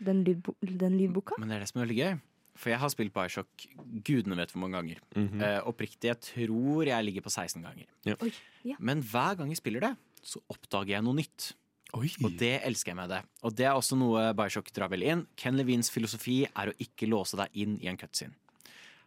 [0.05, 1.39] den, lydbo den lydboka.
[1.39, 2.15] Men det er det som er veldig gøy.
[2.55, 3.67] For jeg har spilt Bioshock
[4.07, 5.03] gudene vet hvor mange ganger.
[5.19, 5.43] Mhm.
[5.43, 7.89] Eh, oppriktig, jeg tror jeg ligger på 16 ganger.
[8.07, 8.15] Ja.
[8.23, 8.31] Oi,
[8.65, 8.79] ja.
[8.79, 11.53] Men hver gang jeg spiller det, så oppdager jeg noe nytt.
[11.95, 12.09] Oi.
[12.27, 13.21] Og det elsker jeg med det.
[13.47, 15.27] Og det er også noe Bioshock drar vel inn.
[15.39, 18.35] Ken Levins filosofi er å ikke låse deg inn i en cutscene.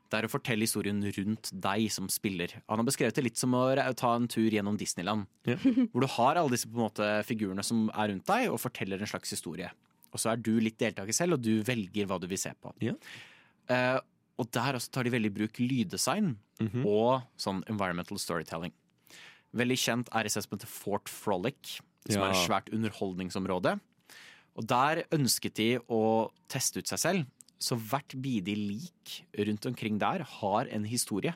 [0.08, 2.54] Det er å fortelle historien rundt deg som spiller.
[2.72, 3.66] Han har beskrevet det litt som å
[4.00, 5.28] ta en tur gjennom Disneyland.
[5.48, 5.58] Ja.
[5.92, 9.04] Hvor du har alle disse på en måte, figurene som er rundt deg, og forteller
[9.04, 9.68] en slags historie.
[10.16, 12.72] Og så er du litt deltaker selv, og du velger hva du vil se på.
[12.80, 12.96] Ja.
[13.70, 14.00] Eh,
[14.38, 16.86] og der også tar de veldig i bruk lyddesign Mhm.
[16.86, 18.72] og sånn environmental storytelling.
[19.56, 22.28] Veldig kjent er SS-en til Fort Frolic, som Ja.
[22.28, 23.80] er et svært underholdningsområde.
[24.58, 27.26] Og der ønsket de å teste ut seg selv,
[27.60, 31.34] så hvert bidig lik rundt omkring der har en historie.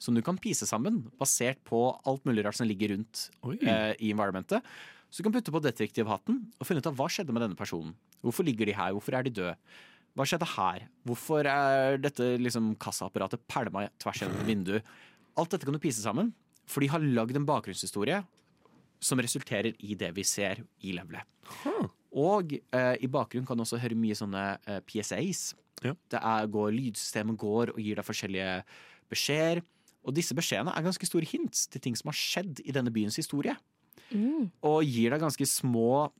[0.00, 3.30] Som du kan pise sammen, basert på alt mulig rart som ligger rundt
[3.62, 4.62] eh, i environmentet.
[5.10, 7.94] Så du kan putte på detektivhatten og finne ut av hva skjedde med denne personen.
[8.24, 8.92] Hvorfor ligger de her?
[8.92, 9.56] Hvorfor er de døde?
[10.12, 10.86] Hva skjedde her?
[11.08, 14.88] Hvorfor er dette liksom, kassaapparatet pælma tvers gjennom vinduet?
[15.40, 16.34] Alt dette kan du pise sammen,
[16.68, 18.20] for de har lagd en bakgrunnshistorie
[19.02, 21.24] som resulterer i det vi ser i levelet.
[22.12, 25.54] Og eh, i bakgrunnen kan du også høre mye sånne eh, PSAs.
[25.82, 25.94] Ja.
[26.12, 28.50] Det er, går, lydsystemet går og gir deg forskjellige
[29.10, 29.62] beskjeder.
[30.04, 33.16] Og disse beskjedene er ganske store hints til ting som har skjedd i denne byens
[33.18, 33.56] historie.
[34.66, 36.10] Og gir deg ganske små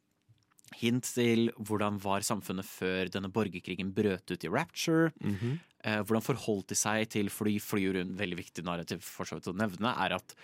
[0.78, 5.12] hint til hvordan var samfunnet før denne borgerkrigen brøt ut i Rapture.
[5.20, 5.60] Mhm.
[5.84, 7.56] Eh, hvordan forholdt de seg til fly?
[7.58, 10.34] Fly gjorde en veldig viktig narrativ for så vidt å nevne, er at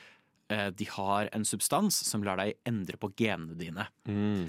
[0.51, 3.87] eh, de har en substans som lar deg endre på genene dine.
[4.09, 4.49] Mm.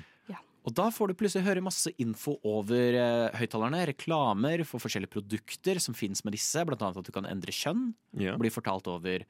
[0.67, 3.85] Og da får du plutselig høre masse info over eh, høyttalerne.
[3.89, 7.93] Reklamer for forskjellige produkter som finnes med disse, blant annet at du kan endre kjønn.
[8.19, 8.35] Ja.
[8.39, 9.23] Blir fortalt over.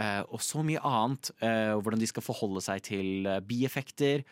[0.00, 1.30] Eh, og så mye annet.
[1.44, 4.24] eh, hvordan de skal forholde seg til eh, bieffekter.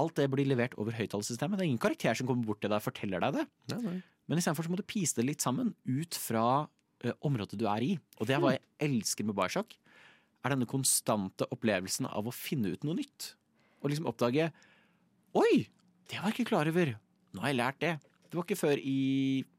[0.00, 1.58] Alt det blir levert over høyttalersystemet.
[1.58, 3.44] Det er ingen karakter som kommer bort til deg og forteller deg det.
[3.74, 3.96] Nei, nei.
[4.30, 6.44] Men istedenfor så må du pise det litt sammen ut fra
[7.04, 7.92] eh, området du er i.
[8.18, 9.76] Og det er hva jeg elsker med Bioshock.
[10.44, 13.34] Er denne konstante opplevelsen av å finne ut noe nytt.
[13.82, 14.50] Og liksom oppdage
[15.34, 15.66] Oi!
[16.08, 16.92] Det var jeg ikke klar over.
[17.34, 17.94] Nå har jeg lært det.
[18.28, 18.98] Det var ikke før i,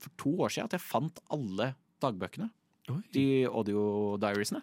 [0.04, 1.72] for to år siden at jeg fant alle
[2.04, 2.48] dagbøkene.
[2.94, 3.02] Oi.
[3.16, 4.62] De audio-diariesene.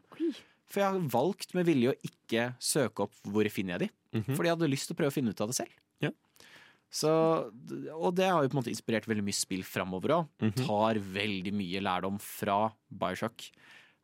[0.72, 3.90] For jeg har valgt med vilje å ikke søke opp hvor finner jeg de.
[4.12, 4.34] Mhm.
[4.36, 5.76] Fordi jeg hadde lyst til å prøve å finne ut av det selv.
[6.04, 6.10] Ja.
[6.92, 7.08] Så,
[7.96, 10.26] og det har jo på en måte inspirert veldig mye spill framover òg.
[10.42, 10.66] Mhm.
[10.66, 13.50] Tar veldig mye lærdom fra Bioshock.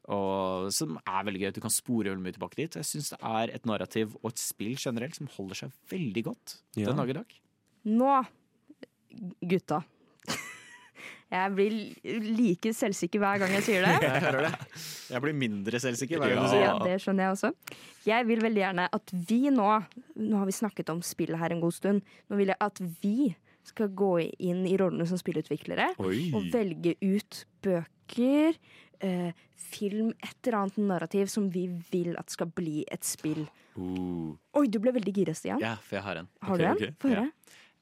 [0.09, 1.53] Og, som er veldig gøy.
[1.53, 2.79] Du kan spore veldig mye tilbake dit.
[2.81, 6.57] Jeg syns det er et narrativ og et spill generelt som holder seg veldig godt
[6.81, 6.87] Ja.
[6.88, 7.35] den dag i dag.
[7.85, 8.27] Nå,
[9.44, 9.83] gutta.
[11.29, 11.75] Jeg blir
[12.25, 13.97] like selvsikker hver gang jeg sier det.
[14.07, 14.53] Jeg hører det.
[15.12, 16.71] Jeg blir mindre selvsikker hver gang du sier det.
[16.71, 16.94] Ja, det.
[17.05, 17.51] skjønner jeg også.
[18.09, 19.68] Jeg vil veldig gjerne at vi nå
[20.18, 22.16] Nå har vi snakket om spillet her en god stund.
[22.33, 23.35] Nå vil jeg at vi
[23.68, 26.31] skal gå inn i rollene som spillutviklere Oi.
[26.33, 28.57] og velge ut bøker,
[29.05, 33.44] eh, film, et eller annet narrativ som vi vil at skal bli et spill.
[33.77, 34.33] Uh.
[34.59, 35.61] Oi, du ble veldig gira, Stian.
[35.62, 36.33] Ja, for jeg har en.
[36.42, 36.77] Har okay, du en?
[36.81, 36.97] Okay.
[37.03, 37.29] Få høre.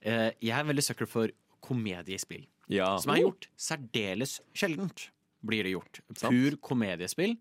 [0.03, 1.33] Eh, Jeg er veldig sucker for
[1.65, 2.45] komediespill.
[2.69, 2.97] Ja.
[2.99, 5.09] Som er gjort særdeles sjeldent,
[5.47, 6.01] blir det gjort.
[6.17, 6.33] Sant.
[6.35, 7.37] Pur komediespill.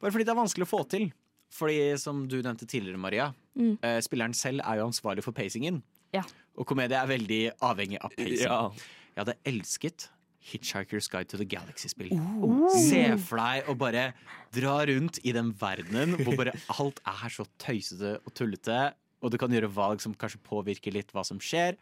[0.00, 1.10] Bare fordi det er vanskelig å få til.
[1.52, 3.78] Fordi, som du nevnte tidligere, Maria, Mm.
[3.84, 5.82] eh, spilleren selv er jo ansvarlig for pacingen.
[6.14, 6.22] Ja.
[6.56, 8.38] Og komedie er veldig avhengig av pacing.
[8.48, 8.70] ja.
[9.14, 10.08] Jeg hadde elsket
[10.42, 12.12] Hitchhiker's Guide to the Galaxy-spill.
[12.18, 12.68] Oh.
[12.88, 14.14] Se for deg å bare
[14.52, 19.36] dra rundt i den verdenen hvor bare alt er så tøysete og tullete, og du
[19.38, 21.76] kan gjøre valg som kanskje påvirker litt hva som skjer.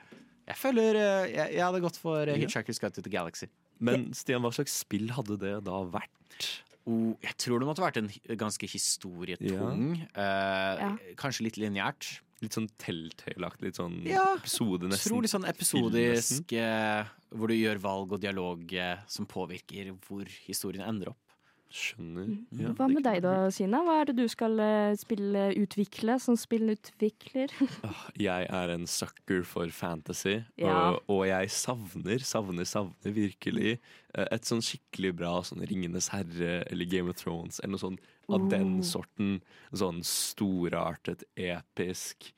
[0.51, 3.49] Jeg føler eh, Jeg, jeg hadde gått for eh, Hitchhiker's Guide to the Galaxy.
[3.81, 6.49] Men Stian, hva slags spill hadde det da vært?
[6.89, 8.09] Oh, jeg tror det måtte vært en
[8.41, 10.01] ganske historietung.
[10.15, 10.91] eh, Ja.
[11.21, 12.21] Kanskje litt lineært.
[12.41, 13.67] Litt sånn Telltale-aktig.
[13.69, 15.11] Litt sånn Ja, episode nesten.
[15.13, 17.05] Tror litt sånn episodisk, eh,
[17.37, 21.19] hvor du gjør valg og dialog eh, som påvirker hvor historien ender opp.
[21.71, 22.25] Skjønner.
[22.27, 22.61] Mm.
[22.65, 23.79] Ja, Hva med deg da, Sina?
[23.87, 27.53] Hva er det du skal eh, spille utvikle som spillutvikler?
[28.19, 30.73] Jeg er en sucker for fantasy, Ja.
[30.97, 36.65] og, og jeg savner, savner, savner virkelig eh, et sånn skikkelig bra sånn Ringenes herre
[36.67, 38.01] eller Game of Thrones eller noe sånn
[38.31, 38.85] av den Oh.
[38.87, 39.31] sorten.
[39.75, 42.33] Sånn storartet, episk.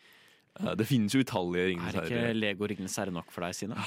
[0.60, 2.34] Eh, Det finnes jo utallige Ringenes Er ikke.
[2.36, 3.80] Lego Ringenes herre nok for deg, Sina?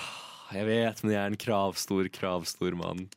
[0.54, 3.08] Jeg vet, men jeg er en kravstor, kravstor mann.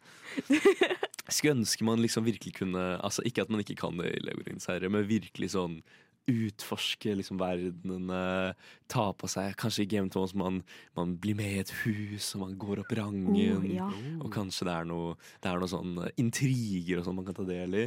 [1.28, 4.44] Skulle ønske man liksom virkelig kunne Altså Ikke at man ikke kan det i Lego
[4.46, 5.82] Ringenes herre, men virkelig sånn
[6.28, 8.52] utforske liksom verdenene,
[8.90, 10.62] ta på seg Kanskje i Game Thrones man,
[10.96, 13.62] man blir med i et hus, og man går opp rangen.
[13.62, 13.88] Oh, ja.
[14.20, 17.48] Og kanskje det er noe, det er noe sånn intriger og sånn man kan ta
[17.48, 17.86] del i.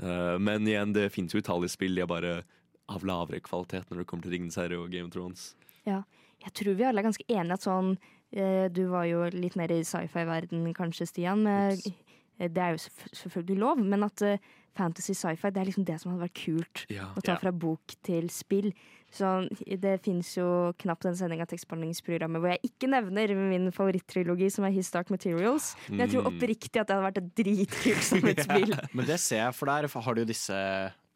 [0.00, 1.98] Uh, men igjen, det fins jo utallige spill.
[1.98, 2.34] De er bare
[2.88, 5.50] av lavere kvalitet når det kommer til Ringenes herre og Game of Thrones.
[5.88, 6.02] Ja,
[6.44, 7.96] Jeg tror vi alle er ganske enige at sånn
[8.30, 11.42] eh, Du var jo litt mer i sci-fi-verden kanskje, Stian.
[11.44, 11.96] Med eh,
[12.38, 12.78] det er jo
[13.12, 14.38] selvfølgelig lov, men at eh,
[14.78, 17.08] fantasy sci-fi det er liksom det som hadde vært kult Ja.
[17.16, 17.38] å ta Ja.
[17.38, 18.72] fra bok til spill.
[19.10, 24.50] Så det fins jo knapt en sending av tekstbehandlingsprogrammet hvor jeg ikke nevner min favorittrilogi,
[24.52, 25.74] som er His Dark Materials.
[25.88, 26.38] Men jeg tror Mm.
[26.38, 28.74] oppriktig at det hadde vært et dritkult som et spill.
[28.94, 30.52] Men det ser jeg, for der har du jo disse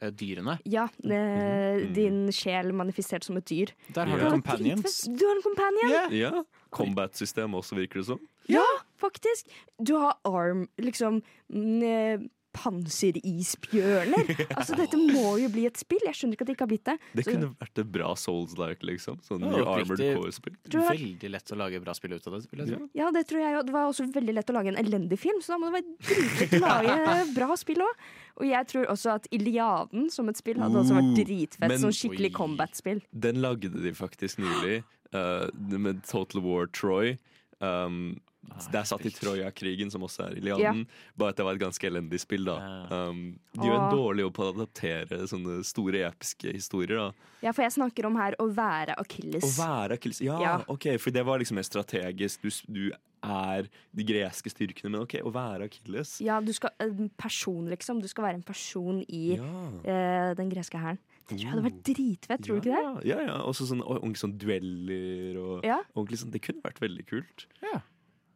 [0.02, 0.58] eh, dyrene.
[0.66, 3.68] Ja, eh, din sjel manifestert som et dyr.
[3.92, 4.24] Der har Ja.
[4.24, 5.02] du companions.
[5.06, 5.90] Du har en companion!
[6.10, 6.10] Yeah.
[6.32, 6.42] Ja.
[6.72, 8.18] Combat-system også, virker det som.
[8.48, 8.64] Ja,
[9.02, 9.50] faktisk.
[9.82, 14.28] Du har arm, liksom mm, eh, Panserisbjørner.
[14.58, 16.02] Altså, dette må jo bli et spill.
[16.04, 16.96] Jeg skjønner ikke at det ikke har blitt det.
[17.16, 19.16] Det Så- kunne vært et bra Souls-like, liksom.
[19.24, 19.62] Sånn Ja.
[19.72, 20.56] Armored Core-spill.
[20.68, 22.42] Veldig lett å lage bra spill ut av det.
[22.52, 22.90] Vil jeg si.
[23.00, 23.62] Ja, det tror jeg jo.
[23.62, 25.88] Det var også veldig lett å lage en elendig film, så da må det være
[26.12, 28.06] dritlett å lage bra spill òg.
[28.36, 31.68] Og jeg tror også at Iliaden som et spill hadde også vært Uh, dritfett.
[31.68, 33.00] men- Sånn skikkelig combat-spill.
[33.18, 34.84] Den lagde de faktisk nylig,
[35.14, 37.16] uh, med Total War Troy.
[37.62, 40.82] Um, det er satt i Troja-krigen, som også er Iliaden.
[41.16, 42.44] Bare at det var et ganske elendig spill.
[42.48, 42.56] da
[42.90, 43.20] um,
[43.54, 46.98] De gjør en dårlig jobb på å adaptere sånne store, episke historier.
[46.98, 50.56] da Ja, for jeg snakker om her å være Å være Achilles Ja, Ja.
[50.66, 52.42] ok, for det var liksom mer strategisk.
[52.42, 52.90] Du, du
[53.22, 58.02] er de greske styrkene, men ok, å være Achilles Ja, du skal En person, liksom.
[58.02, 59.46] Du skal være en person i Ja.
[59.86, 60.98] uh, den greske hæren.
[61.28, 63.06] Det tror jeg hadde vært dritfett, tror du ikke det?
[63.08, 63.36] Ja, ja, ja.
[63.46, 65.78] Også sånn, ordentlig sånn dueller og Ja.
[65.94, 67.46] ordentlig sånn, Det kunne vært veldig kult.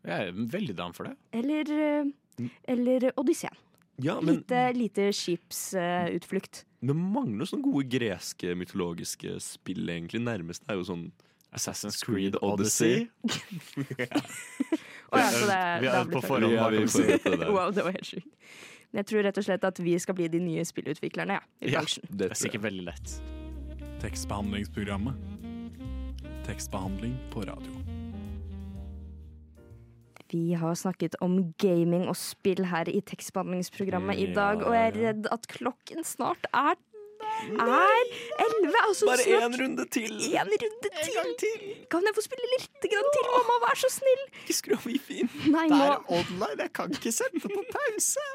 [0.06, 1.16] Jeg er veldig down for det.
[1.32, 2.04] Eller, eh,
[2.38, 2.50] Mm.
[2.68, 3.56] eller Odysseen.
[3.98, 6.64] Ja, men Lite, lite skipsutflukt.
[6.84, 10.20] det mangler sånne gode greske mytologiske spill, egentlig.
[10.22, 11.10] Nærmest er jo sånn
[11.54, 13.08] Assassin's Creed Odyssey.
[13.24, 13.86] Odyssey.
[13.98, 14.20] ja.
[15.12, 17.48] oh, ja, så det, Vi det er på forhånd Ja, vi det.
[17.56, 18.28] Wow, det var helt sjukt.
[18.92, 21.70] Men jeg tror rett og slett at vi skal bli de nye spillutviklerne ja, i
[21.72, 21.80] Ja.
[21.80, 22.04] bransjen.
[22.10, 23.20] Det Det er sikkert veldig lett.
[24.00, 25.14] Tekstbehandlingsprogrammet.
[26.46, 27.72] Tekstbehandling på radio.
[30.32, 34.96] Vi har snakket om gaming og spill her i tekstbehandlingsprogrammet i dag, og jeg er
[35.06, 36.74] redd at klokken snart er
[37.44, 38.14] er
[38.46, 38.80] elleve.
[38.86, 40.12] Altså Bare én runde til!
[40.36, 40.90] en runde
[41.42, 41.66] til.
[41.92, 43.58] Kan jeg få spille litt grann til, mamma?
[43.66, 44.24] Vær så snill.
[44.44, 45.30] Ikke skru av wifien!
[45.44, 48.26] Det nå, online, jeg kan ikke sette på pause!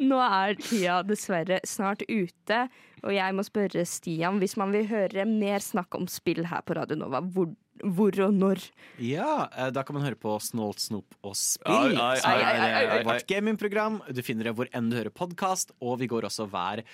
[0.00, 2.64] nå er tida dessverre snart ute.
[3.06, 6.76] Og jeg må spørre Stian, hvis man vil høre mer snakk om spill her på
[6.76, 7.48] Radio Nova, hvor,
[7.80, 8.64] hvor og når?
[9.00, 11.96] Ja, eh, da kan man høre på Snålt, snop og spill.
[11.96, 14.02] Ai, ai, ai, er, Vårt gamingprogram.
[14.12, 16.84] Du finner det hvor enn du hører podkast, og vi går også hver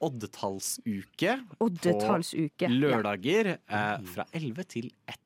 [0.00, 2.66] oddetallsuke Oddetallsuke.
[2.68, 5.18] på lørdager eh, fra 11 til 1.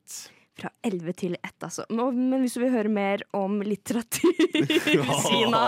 [0.55, 1.85] fra 11 til 1, altså.
[1.91, 4.37] Men men hvis du vil høre mer om litteratur,
[5.25, 5.63] Sina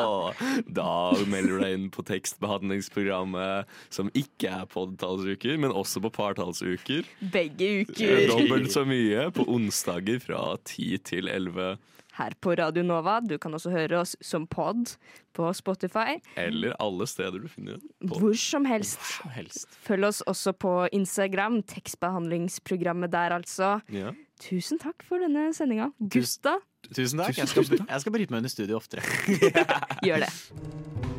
[0.71, 0.91] Da
[1.27, 7.03] melder du deg inn på tekstbehandlingsprogrammet som ikke er på oddetallsuker, men også på partallsuker.
[7.35, 11.77] Begge Eh, uker Dobbelt så mye på onsdager fra 10 til 11.
[12.19, 13.19] her på Radio Nova.
[13.25, 14.97] Du kan også høre oss som pod
[15.37, 16.19] på Spotify.
[16.41, 18.13] Eller alle steder du finner den.
[18.13, 19.01] Hvor som helst.
[19.19, 19.69] Som helst.
[19.87, 21.63] Følg oss også på Instagram.
[21.73, 23.77] Tekstbehandlingsprogrammet der, altså.
[23.93, 24.15] Ja.
[24.43, 25.91] Tusen takk for denne sendinga.
[26.13, 26.59] Gusta.
[26.93, 27.39] Tusen takk.
[27.41, 29.03] Jeg skal, jeg skal bryte meg under studiet studio oftere.
[30.07, 31.16] gjør det.